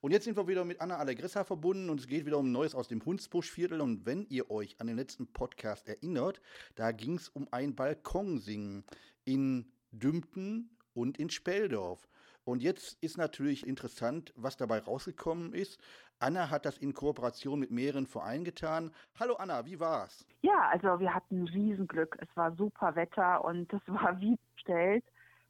Und 0.00 0.10
jetzt 0.10 0.24
sind 0.24 0.36
wir 0.36 0.46
wieder 0.46 0.66
mit 0.66 0.82
Anna 0.82 0.98
Allegressa 0.98 1.44
verbunden 1.44 1.88
und 1.88 1.98
es 1.98 2.06
geht 2.06 2.26
wieder 2.26 2.36
um 2.36 2.52
Neues 2.52 2.74
aus 2.74 2.88
dem 2.88 3.02
Hunsbuschviertel. 3.04 3.80
Und 3.80 4.04
wenn 4.04 4.26
ihr 4.28 4.50
euch 4.50 4.78
an 4.78 4.86
den 4.86 4.96
letzten 4.96 5.26
Podcast 5.26 5.88
erinnert, 5.88 6.42
da 6.74 6.92
ging 6.92 7.16
es 7.16 7.30
um 7.30 7.48
ein 7.52 7.74
Balkonsingen 7.74 8.84
in 9.24 9.72
Dümpten 9.92 10.76
und 10.92 11.18
in 11.18 11.30
Speldorf. 11.30 12.06
Und 12.44 12.62
jetzt 12.62 13.02
ist 13.02 13.16
natürlich 13.16 13.66
interessant, 13.66 14.32
was 14.36 14.56
dabei 14.56 14.78
rausgekommen 14.78 15.54
ist. 15.54 15.80
Anna 16.18 16.50
hat 16.50 16.66
das 16.66 16.76
in 16.76 16.92
Kooperation 16.92 17.58
mit 17.58 17.70
mehreren 17.70 18.06
Vereinen 18.06 18.44
getan. 18.44 18.92
Hallo 19.18 19.34
Anna, 19.36 19.64
wie 19.64 19.80
war's? 19.80 20.26
Ja, 20.42 20.68
also 20.70 21.00
wir 21.00 21.14
hatten 21.14 21.48
Riesenglück. 21.48 22.18
Es 22.20 22.28
war 22.36 22.54
super 22.54 22.94
Wetter 22.96 23.44
und 23.44 23.72
es 23.72 23.80
war 23.86 24.20
wie 24.20 24.38
bestellt. 24.54 25.04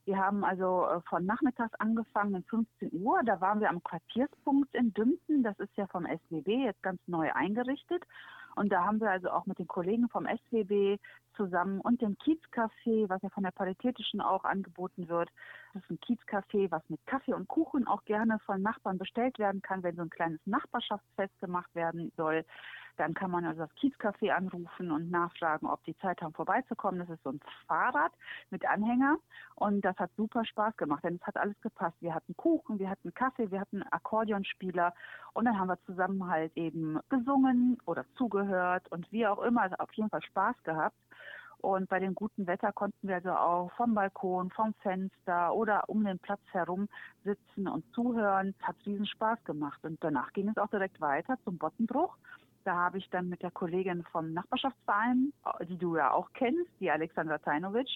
Wir 0.05 0.17
haben 0.17 0.43
also 0.43 0.85
äh, 0.85 1.01
von 1.09 1.25
nachmittags 1.25 1.73
angefangen 1.79 2.35
um 2.35 2.43
15 2.43 2.91
Uhr. 2.93 3.21
Da 3.25 3.41
waren 3.41 3.59
wir 3.59 3.69
am 3.69 3.83
Quartierspunkt 3.83 4.73
in 4.75 4.93
Dümpten. 4.93 5.43
Das 5.43 5.57
ist 5.59 5.75
ja 5.75 5.87
vom 5.87 6.05
SWB 6.05 6.65
jetzt 6.65 6.83
ganz 6.83 7.01
neu 7.07 7.31
eingerichtet. 7.33 8.03
Und 8.55 8.71
da 8.71 8.85
haben 8.85 9.01
wir 9.01 9.09
also 9.09 9.31
auch 9.31 9.45
mit 9.47 9.59
den 9.59 9.67
Kollegen 9.67 10.07
vom 10.07 10.27
SWB 10.27 10.97
zusammen 11.35 11.81
und 11.81 12.01
dem 12.01 12.17
Kiezcafé, 12.17 13.09
was 13.09 13.21
ja 13.21 13.29
von 13.29 13.43
der 13.43 13.51
Paritätischen 13.51 14.21
auch 14.21 14.45
angeboten 14.45 15.09
wird. 15.09 15.29
Das 15.73 15.83
ist 15.83 15.89
ein 15.89 15.99
Kiezcafé, 15.99 16.71
was 16.71 16.81
mit 16.87 17.05
Kaffee 17.05 17.33
und 17.33 17.49
Kuchen 17.49 17.85
auch 17.85 18.05
gerne 18.05 18.39
von 18.45 18.61
Nachbarn 18.61 18.97
bestellt 18.97 19.39
werden 19.39 19.61
kann, 19.61 19.83
wenn 19.83 19.97
so 19.97 20.03
ein 20.03 20.09
kleines 20.09 20.39
Nachbarschaftsfest 20.45 21.37
gemacht 21.39 21.73
werden 21.75 22.13
soll. 22.15 22.45
Dann 22.97 23.13
kann 23.13 23.31
man 23.31 23.45
also 23.45 23.61
das 23.61 23.75
Kiezcafé 23.75 24.31
anrufen 24.31 24.91
und 24.91 25.11
nachfragen, 25.11 25.67
ob 25.67 25.83
die 25.83 25.97
Zeit 25.97 26.21
haben, 26.21 26.33
vorbeizukommen. 26.33 26.99
Das 26.99 27.09
ist 27.09 27.23
so 27.23 27.31
ein 27.31 27.39
Fahrrad 27.67 28.11
mit 28.49 28.65
Anhänger 28.65 29.17
und 29.55 29.81
das 29.83 29.97
hat 29.97 30.11
super 30.15 30.45
Spaß 30.45 30.77
gemacht, 30.77 31.03
denn 31.03 31.15
es 31.15 31.27
hat 31.27 31.37
alles 31.37 31.59
gepasst. 31.61 31.97
Wir 32.01 32.13
hatten 32.13 32.35
Kuchen, 32.35 32.79
wir 32.79 32.89
hatten 32.89 33.13
Kaffee, 33.13 33.51
wir 33.51 33.59
hatten 33.59 33.83
Akkordeonspieler 33.83 34.93
und 35.33 35.45
dann 35.45 35.59
haben 35.59 35.67
wir 35.67 35.79
zusammen 35.85 36.27
halt 36.27 36.55
eben 36.55 36.99
gesungen 37.09 37.77
oder 37.85 38.05
zugehört 38.17 38.91
und 38.91 39.11
wie 39.11 39.27
auch 39.27 39.41
immer, 39.41 39.63
also 39.63 39.75
auf 39.77 39.91
jeden 39.93 40.09
Fall 40.09 40.23
Spaß 40.23 40.55
gehabt. 40.63 40.95
Und 41.65 41.89
bei 41.89 41.99
dem 41.99 42.13
guten 42.13 42.45
Wetter 42.45 42.71
konnten 42.71 43.07
wir 43.07 43.15
also 43.15 43.31
auch 43.31 43.71
vom 43.71 43.95
Balkon, 43.95 44.51
vom 44.51 44.75
Fenster 44.83 45.51
oder 45.51 45.89
um 45.89 46.03
den 46.03 46.19
Platz 46.19 46.41
herum 46.51 46.87
sitzen 47.23 47.67
und 47.67 47.83
zuhören. 47.93 48.53
Hat 48.61 48.75
riesen 48.85 49.07
Spaß 49.07 49.43
gemacht. 49.45 49.83
Und 49.83 49.97
danach 50.03 50.31
ging 50.33 50.49
es 50.49 50.57
auch 50.57 50.69
direkt 50.69 51.01
weiter 51.01 51.37
zum 51.43 51.57
Bottenbruch. 51.57 52.15
Da 52.65 52.75
habe 52.75 52.97
ich 52.97 53.07
dann 53.11 53.29
mit 53.29 53.43
der 53.43 53.51
Kollegin 53.51 54.03
vom 54.11 54.33
Nachbarschaftsverein, 54.33 55.31
die 55.69 55.77
du 55.77 55.95
ja 55.95 56.11
auch 56.11 56.29
kennst, 56.33 56.69
die 56.79 56.89
Alexandra 56.89 57.37
Tajnovic, 57.37 57.87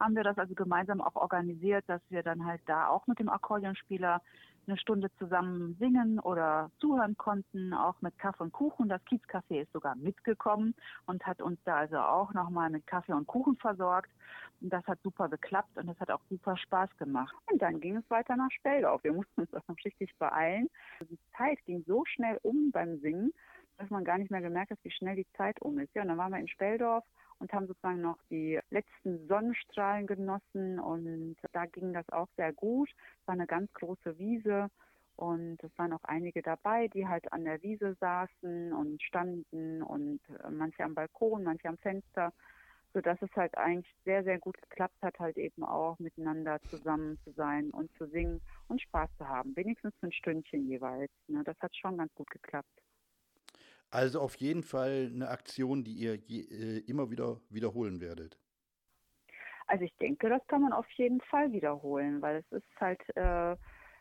haben 0.00 0.14
wir 0.14 0.22
das 0.22 0.38
also 0.38 0.54
gemeinsam 0.54 1.00
auch 1.00 1.16
organisiert, 1.16 1.84
dass 1.88 2.00
wir 2.10 2.22
dann 2.22 2.46
halt 2.46 2.60
da 2.66 2.88
auch 2.88 3.06
mit 3.06 3.18
dem 3.18 3.28
Akkordeonspieler 3.28 4.22
eine 4.66 4.78
Stunde 4.78 5.10
zusammen 5.18 5.76
singen 5.78 6.18
oder 6.20 6.70
zuhören 6.78 7.16
konnten, 7.16 7.74
auch 7.74 8.00
mit 8.00 8.16
Kaffee 8.18 8.44
und 8.44 8.52
Kuchen. 8.52 8.88
Das 8.88 9.02
Kiezcafé 9.02 9.62
ist 9.62 9.72
sogar 9.72 9.94
mitgekommen 9.96 10.74
und 11.06 11.26
hat 11.26 11.42
uns 11.42 11.58
da 11.64 11.76
also 11.76 11.98
auch 11.98 12.32
nochmal 12.32 12.70
mit 12.70 12.86
Kaffee 12.86 13.12
und 13.12 13.26
Kuchen 13.26 13.56
versorgt. 13.56 14.10
Und 14.60 14.72
das 14.72 14.86
hat 14.86 15.00
super 15.02 15.28
geklappt 15.28 15.76
und 15.76 15.86
das 15.88 15.98
hat 16.00 16.10
auch 16.10 16.22
super 16.30 16.56
Spaß 16.56 16.96
gemacht. 16.98 17.34
Und 17.50 17.60
dann 17.60 17.80
ging 17.80 17.96
es 17.96 18.10
weiter 18.10 18.36
nach 18.36 18.50
Speldorf. 18.52 19.04
Wir 19.04 19.12
mussten 19.12 19.42
uns 19.42 19.52
auch 19.54 19.68
noch 19.68 19.76
richtig 19.84 20.14
beeilen. 20.18 20.70
Die 21.00 21.18
Zeit 21.36 21.58
ging 21.66 21.84
so 21.86 22.04
schnell 22.06 22.38
um 22.42 22.70
beim 22.70 22.98
Singen 23.00 23.32
dass 23.78 23.90
man 23.90 24.04
gar 24.04 24.18
nicht 24.18 24.30
mehr 24.30 24.40
gemerkt 24.40 24.70
hat, 24.70 24.78
wie 24.82 24.90
schnell 24.90 25.16
die 25.16 25.26
Zeit 25.36 25.60
um 25.60 25.78
ist. 25.78 25.94
Ja, 25.94 26.02
und 26.02 26.08
dann 26.08 26.18
waren 26.18 26.32
wir 26.32 26.38
in 26.38 26.48
Speldorf 26.48 27.04
und 27.38 27.52
haben 27.52 27.66
sozusagen 27.66 28.00
noch 28.00 28.18
die 28.30 28.60
letzten 28.70 29.26
Sonnenstrahlen 29.26 30.06
genossen 30.06 30.78
und 30.78 31.36
da 31.52 31.66
ging 31.66 31.92
das 31.92 32.08
auch 32.10 32.28
sehr 32.36 32.52
gut. 32.52 32.90
Es 33.20 33.26
war 33.26 33.34
eine 33.34 33.46
ganz 33.46 33.72
große 33.74 34.18
Wiese 34.18 34.70
und 35.16 35.62
es 35.62 35.70
waren 35.76 35.92
auch 35.92 36.04
einige 36.04 36.42
dabei, 36.42 36.88
die 36.88 37.06
halt 37.06 37.32
an 37.32 37.44
der 37.44 37.62
Wiese 37.62 37.94
saßen 38.00 38.72
und 38.72 39.02
standen 39.02 39.82
und 39.82 40.20
manche 40.50 40.84
am 40.84 40.94
Balkon, 40.94 41.42
manche 41.42 41.68
am 41.68 41.78
Fenster, 41.78 42.32
sodass 42.92 43.20
es 43.22 43.30
halt 43.34 43.56
eigentlich 43.58 43.92
sehr, 44.04 44.22
sehr 44.22 44.38
gut 44.38 44.56
geklappt 44.62 45.02
hat, 45.02 45.18
halt 45.18 45.36
eben 45.36 45.64
auch 45.64 45.98
miteinander 45.98 46.60
zusammen 46.70 47.18
zu 47.24 47.32
sein 47.32 47.70
und 47.70 47.92
zu 47.98 48.06
singen 48.06 48.40
und 48.68 48.80
Spaß 48.80 49.10
zu 49.18 49.28
haben. 49.28 49.56
Wenigstens 49.56 49.92
ein 50.02 50.12
Stündchen 50.12 50.68
jeweils. 50.68 51.10
Ne? 51.26 51.42
Das 51.44 51.58
hat 51.60 51.76
schon 51.76 51.98
ganz 51.98 52.14
gut 52.14 52.30
geklappt. 52.30 52.82
Also 53.90 54.20
auf 54.20 54.36
jeden 54.36 54.62
Fall 54.62 55.10
eine 55.12 55.28
Aktion, 55.28 55.84
die 55.84 55.92
ihr 55.92 56.16
je, 56.16 56.40
äh, 56.40 56.78
immer 56.88 57.10
wieder 57.10 57.40
wiederholen 57.48 58.00
werdet. 58.00 58.38
Also 59.66 59.84
ich 59.84 59.96
denke, 59.96 60.28
das 60.28 60.46
kann 60.46 60.62
man 60.62 60.72
auf 60.72 60.90
jeden 60.92 61.20
Fall 61.22 61.52
wiederholen, 61.52 62.20
weil 62.20 62.36
es 62.36 62.52
ist 62.52 62.80
halt 62.80 63.00
äh, 63.16 63.56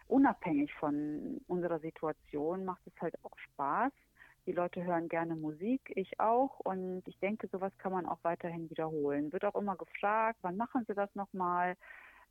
unabhängig 0.08 0.74
von 0.74 1.41
unserer 1.48 1.80
Situation, 1.80 2.65
macht 2.65 2.86
es 2.86 2.93
halt 3.02 3.15
auch 3.24 3.38
Spaß. 3.38 3.91
Die 4.46 4.52
Leute 4.52 4.84
hören 4.84 5.08
gerne 5.08 5.36
Musik, 5.36 5.93
ich 5.96 6.19
auch. 6.19 6.60
Und 6.60 7.04
ich 7.08 7.17
denke, 7.19 7.48
sowas 7.48 7.72
kann 7.78 7.93
man 7.93 8.06
auch 8.06 8.19
weiterhin 8.24 8.69
wiederholen. 8.69 9.32
Wird 9.32 9.46
auch 9.46 9.56
immer 9.56 9.78
gefragt, 9.78 10.39
wann 10.41 10.58
machen 10.58 10.84
Sie 10.88 10.93
das 10.93 11.13
nochmal? 11.15 11.76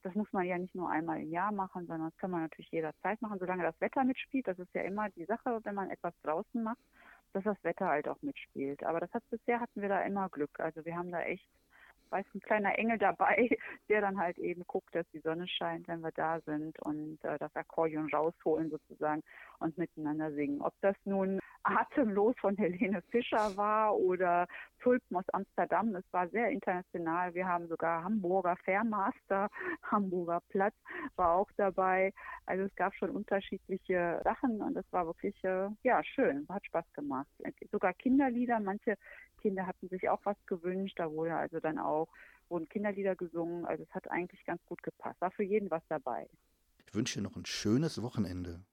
Das 0.02 0.14
muss 0.14 0.30
man 0.32 0.44
ja 0.44 0.58
nicht 0.58 0.74
nur 0.74 0.90
einmal 0.90 1.20
im 1.22 1.30
Jahr 1.30 1.52
machen, 1.52 1.86
sondern 1.86 2.10
das 2.10 2.18
kann 2.18 2.32
man 2.32 2.42
natürlich 2.42 2.70
jederzeit 2.70 3.22
machen, 3.22 3.38
solange 3.38 3.62
das 3.62 3.80
Wetter 3.80 4.04
mitspielt. 4.04 4.46
Das 4.46 4.58
ist 4.58 4.74
ja 4.74 4.82
immer 4.82 5.08
die 5.10 5.24
Sache, 5.24 5.60
wenn 5.62 5.74
man 5.74 5.90
etwas 5.90 6.12
draußen 6.22 6.62
macht 6.62 6.84
dass 7.32 7.44
das 7.44 7.62
Wetter 7.64 7.86
halt 7.88 8.08
auch 8.08 8.20
mitspielt. 8.22 8.82
Aber 8.84 9.00
das 9.00 9.12
hat 9.12 9.22
bisher 9.30 9.60
hatten 9.60 9.80
wir 9.80 9.88
da 9.88 10.00
immer 10.02 10.28
Glück. 10.28 10.58
Also 10.60 10.84
wir 10.84 10.96
haben 10.96 11.10
da 11.10 11.22
echt, 11.22 11.46
weiß 12.10 12.26
ein 12.34 12.40
kleiner 12.40 12.78
Engel 12.78 12.98
dabei, 12.98 13.48
der 13.88 14.00
dann 14.00 14.18
halt 14.18 14.38
eben 14.38 14.64
guckt, 14.66 14.94
dass 14.94 15.06
die 15.12 15.20
Sonne 15.20 15.48
scheint, 15.48 15.88
wenn 15.88 16.00
wir 16.00 16.12
da 16.12 16.40
sind 16.40 16.78
und 16.80 17.18
äh, 17.24 17.38
das 17.38 17.54
Akkordeon 17.56 18.10
rausholen 18.12 18.70
sozusagen 18.70 19.22
und 19.58 19.76
miteinander 19.78 20.32
singen. 20.32 20.60
Ob 20.60 20.74
das 20.80 20.96
nun 21.04 21.40
Atemlos 21.64 22.34
von 22.40 22.56
Helene 22.56 23.02
Fischer 23.10 23.56
war 23.56 23.96
oder 23.96 24.46
Tulpen 24.80 25.16
aus 25.16 25.28
Amsterdam. 25.32 25.94
Es 25.94 26.04
war 26.12 26.28
sehr 26.28 26.50
international. 26.50 27.34
Wir 27.34 27.46
haben 27.46 27.68
sogar 27.68 28.02
Hamburger 28.02 28.56
Fairmaster, 28.64 29.48
Hamburger 29.82 30.40
Platz 30.48 30.74
war 31.16 31.36
auch 31.36 31.50
dabei. 31.56 32.12
Also 32.46 32.64
es 32.64 32.74
gab 32.74 32.94
schon 32.94 33.10
unterschiedliche 33.10 34.20
Sachen 34.24 34.60
und 34.60 34.76
es 34.76 34.86
war 34.92 35.06
wirklich 35.06 35.36
äh, 35.44 35.68
ja 35.82 36.02
schön, 36.02 36.46
hat 36.48 36.66
Spaß 36.66 36.92
gemacht. 36.94 37.28
Sogar 37.70 37.94
Kinderlieder, 37.94 38.58
manche 38.60 38.96
Kinder 39.40 39.66
hatten 39.66 39.88
sich 39.88 40.08
auch 40.08 40.20
was 40.24 40.36
gewünscht, 40.46 40.98
da 40.98 41.10
wurde 41.10 41.34
also 41.34 41.60
dann 41.60 41.78
auch 41.78 42.08
wurden 42.48 42.68
Kinderlieder 42.68 43.16
gesungen. 43.16 43.64
Also 43.64 43.82
es 43.82 43.90
hat 43.90 44.10
eigentlich 44.10 44.44
ganz 44.44 44.64
gut 44.66 44.82
gepasst. 44.82 45.20
War 45.20 45.30
für 45.30 45.42
jeden 45.42 45.70
was 45.70 45.82
dabei. 45.88 46.28
Ich 46.86 46.94
wünsche 46.94 47.18
dir 47.18 47.22
noch 47.22 47.36
ein 47.36 47.46
schönes 47.46 48.02
Wochenende. 48.02 48.64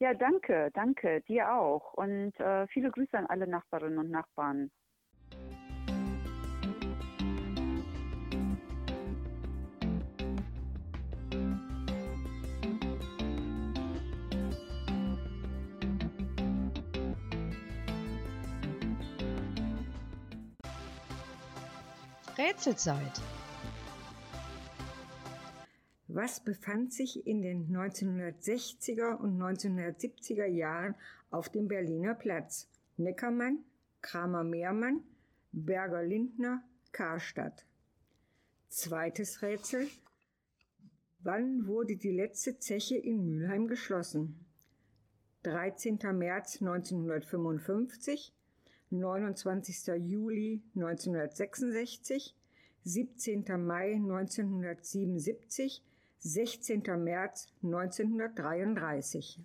Ja, 0.00 0.12
danke, 0.12 0.70
danke, 0.74 1.22
dir 1.22 1.52
auch. 1.52 1.94
Und 1.94 2.38
äh, 2.40 2.66
viele 2.68 2.90
Grüße 2.90 3.16
an 3.16 3.26
alle 3.26 3.46
Nachbarinnen 3.46 3.98
und 3.98 4.10
Nachbarn. 4.10 4.70
Rätselzeit. 22.36 23.22
Was 26.16 26.38
befand 26.38 26.92
sich 26.92 27.26
in 27.26 27.42
den 27.42 27.76
1960er 27.76 29.16
und 29.16 29.36
1970er 29.36 30.46
Jahren 30.46 30.94
auf 31.32 31.48
dem 31.48 31.66
Berliner 31.66 32.14
Platz? 32.14 32.68
Neckermann, 32.96 33.64
Kramer-Mehrmann, 34.00 35.02
Berger-Lindner, 35.50 36.62
Karstadt. 36.92 37.66
Zweites 38.68 39.42
Rätsel. 39.42 39.88
Wann 41.18 41.66
wurde 41.66 41.96
die 41.96 42.12
letzte 42.12 42.60
Zeche 42.60 42.96
in 42.96 43.24
Mülheim 43.24 43.66
geschlossen? 43.66 44.38
13. 45.42 45.98
März 46.12 46.60
1955, 46.60 48.32
29. 48.90 49.86
Juli 49.98 50.62
1966, 50.76 52.36
17. 52.84 53.44
Mai 53.66 53.94
1977, 53.94 55.82
16. 56.26 56.82
März 57.04 57.48
1933. 57.62 59.42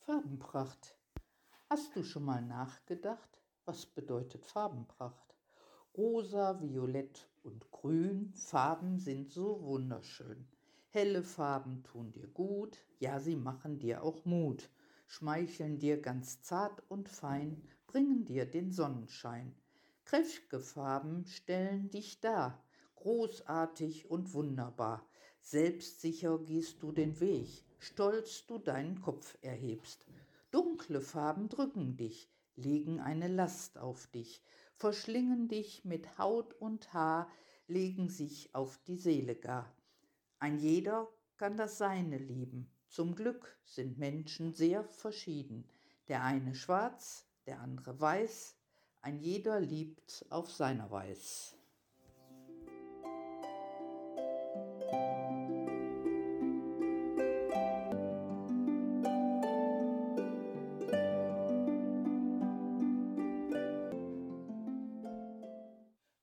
Farbenpracht. 0.00 0.96
Hast 1.70 1.94
du 1.94 2.02
schon 2.02 2.24
mal 2.24 2.42
nachgedacht, 2.42 3.40
was 3.66 3.86
bedeutet 3.86 4.44
Farbenpracht? 4.44 5.36
Rosa, 5.96 6.60
Violett 6.60 7.30
und 7.44 7.70
Grün, 7.70 8.32
Farben 8.34 8.98
sind 8.98 9.30
so 9.30 9.62
wunderschön. 9.62 10.48
Helle 10.98 11.22
Farben 11.22 11.84
tun 11.84 12.10
dir 12.10 12.26
gut, 12.26 12.84
ja, 12.98 13.20
sie 13.20 13.36
machen 13.36 13.78
dir 13.78 14.02
auch 14.02 14.24
Mut, 14.24 14.68
schmeicheln 15.06 15.78
dir 15.78 16.02
ganz 16.02 16.42
zart 16.42 16.82
und 16.88 17.08
fein, 17.08 17.62
bringen 17.86 18.24
dir 18.24 18.46
den 18.46 18.72
Sonnenschein. 18.72 19.54
Kräftige 20.04 20.58
Farben 20.58 21.24
stellen 21.24 21.88
dich 21.90 22.20
dar, 22.20 22.64
großartig 22.96 24.10
und 24.10 24.34
wunderbar. 24.34 25.06
Selbstsicher 25.40 26.36
gehst 26.40 26.82
du 26.82 26.90
den 26.90 27.20
Weg, 27.20 27.64
stolz 27.78 28.44
du 28.48 28.58
deinen 28.58 29.00
Kopf 29.00 29.38
erhebst. 29.40 30.04
Dunkle 30.50 31.00
Farben 31.00 31.48
drücken 31.48 31.96
dich, 31.96 32.28
legen 32.56 32.98
eine 32.98 33.28
Last 33.28 33.78
auf 33.78 34.08
dich, 34.08 34.42
verschlingen 34.74 35.46
dich 35.46 35.84
mit 35.84 36.18
Haut 36.18 36.54
und 36.54 36.92
Haar, 36.92 37.30
legen 37.68 38.08
sich 38.08 38.52
auf 38.52 38.80
die 38.88 38.96
Seele 38.96 39.36
gar. 39.36 39.72
Ein 40.40 40.58
jeder 40.60 41.08
kann 41.36 41.56
das 41.56 41.78
Seine 41.78 42.16
lieben. 42.16 42.70
Zum 42.86 43.16
Glück 43.16 43.58
sind 43.64 43.98
Menschen 43.98 44.54
sehr 44.54 44.84
verschieden. 44.84 45.68
Der 46.06 46.22
eine 46.22 46.54
schwarz, 46.54 47.26
der 47.46 47.60
andere 47.60 48.00
weiß, 48.00 48.56
ein 49.00 49.18
jeder 49.18 49.58
liebt 49.58 50.24
auf 50.30 50.50
seiner 50.52 50.92
Weis. 50.92 51.56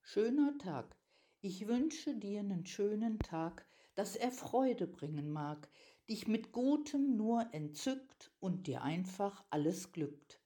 Schöner 0.03 0.57
Tag. 0.57 0.95
Ich 1.41 1.67
wünsche 1.67 2.15
dir 2.15 2.39
einen 2.39 2.65
schönen 2.65 3.19
Tag, 3.19 3.65
dass 3.95 4.15
er 4.15 4.31
Freude 4.31 4.87
bringen 4.87 5.31
mag, 5.31 5.69
dich 6.09 6.27
mit 6.27 6.51
Gutem 6.51 7.15
nur 7.15 7.47
entzückt 7.53 8.31
und 8.39 8.67
dir 8.67 8.83
einfach 8.83 9.43
alles 9.49 9.91
glückt, 9.91 10.39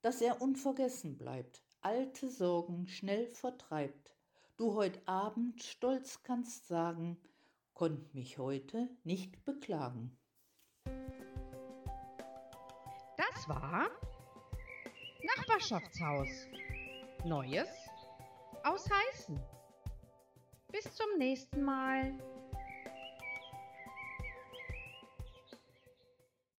dass 0.00 0.20
er 0.20 0.40
unvergessen 0.40 1.18
bleibt, 1.18 1.62
alte 1.82 2.30
Sorgen 2.30 2.88
schnell 2.88 3.26
vertreibt, 3.26 4.16
du 4.56 4.74
heut 4.74 5.00
Abend 5.06 5.62
stolz 5.62 6.22
kannst 6.22 6.68
sagen, 6.68 7.20
konnt 7.74 8.14
mich 8.14 8.38
heute 8.38 8.88
nicht 9.04 9.44
beklagen. 9.44 10.16
Das 13.16 13.48
war 13.48 13.90
Nachbarschaftshaus. 15.36 16.28
Neues 17.24 17.68
aus 18.64 18.88
Heißen. 18.90 19.40
Bis 20.72 20.84
zum 20.94 21.18
nächsten 21.18 21.62
Mal. 21.62 22.18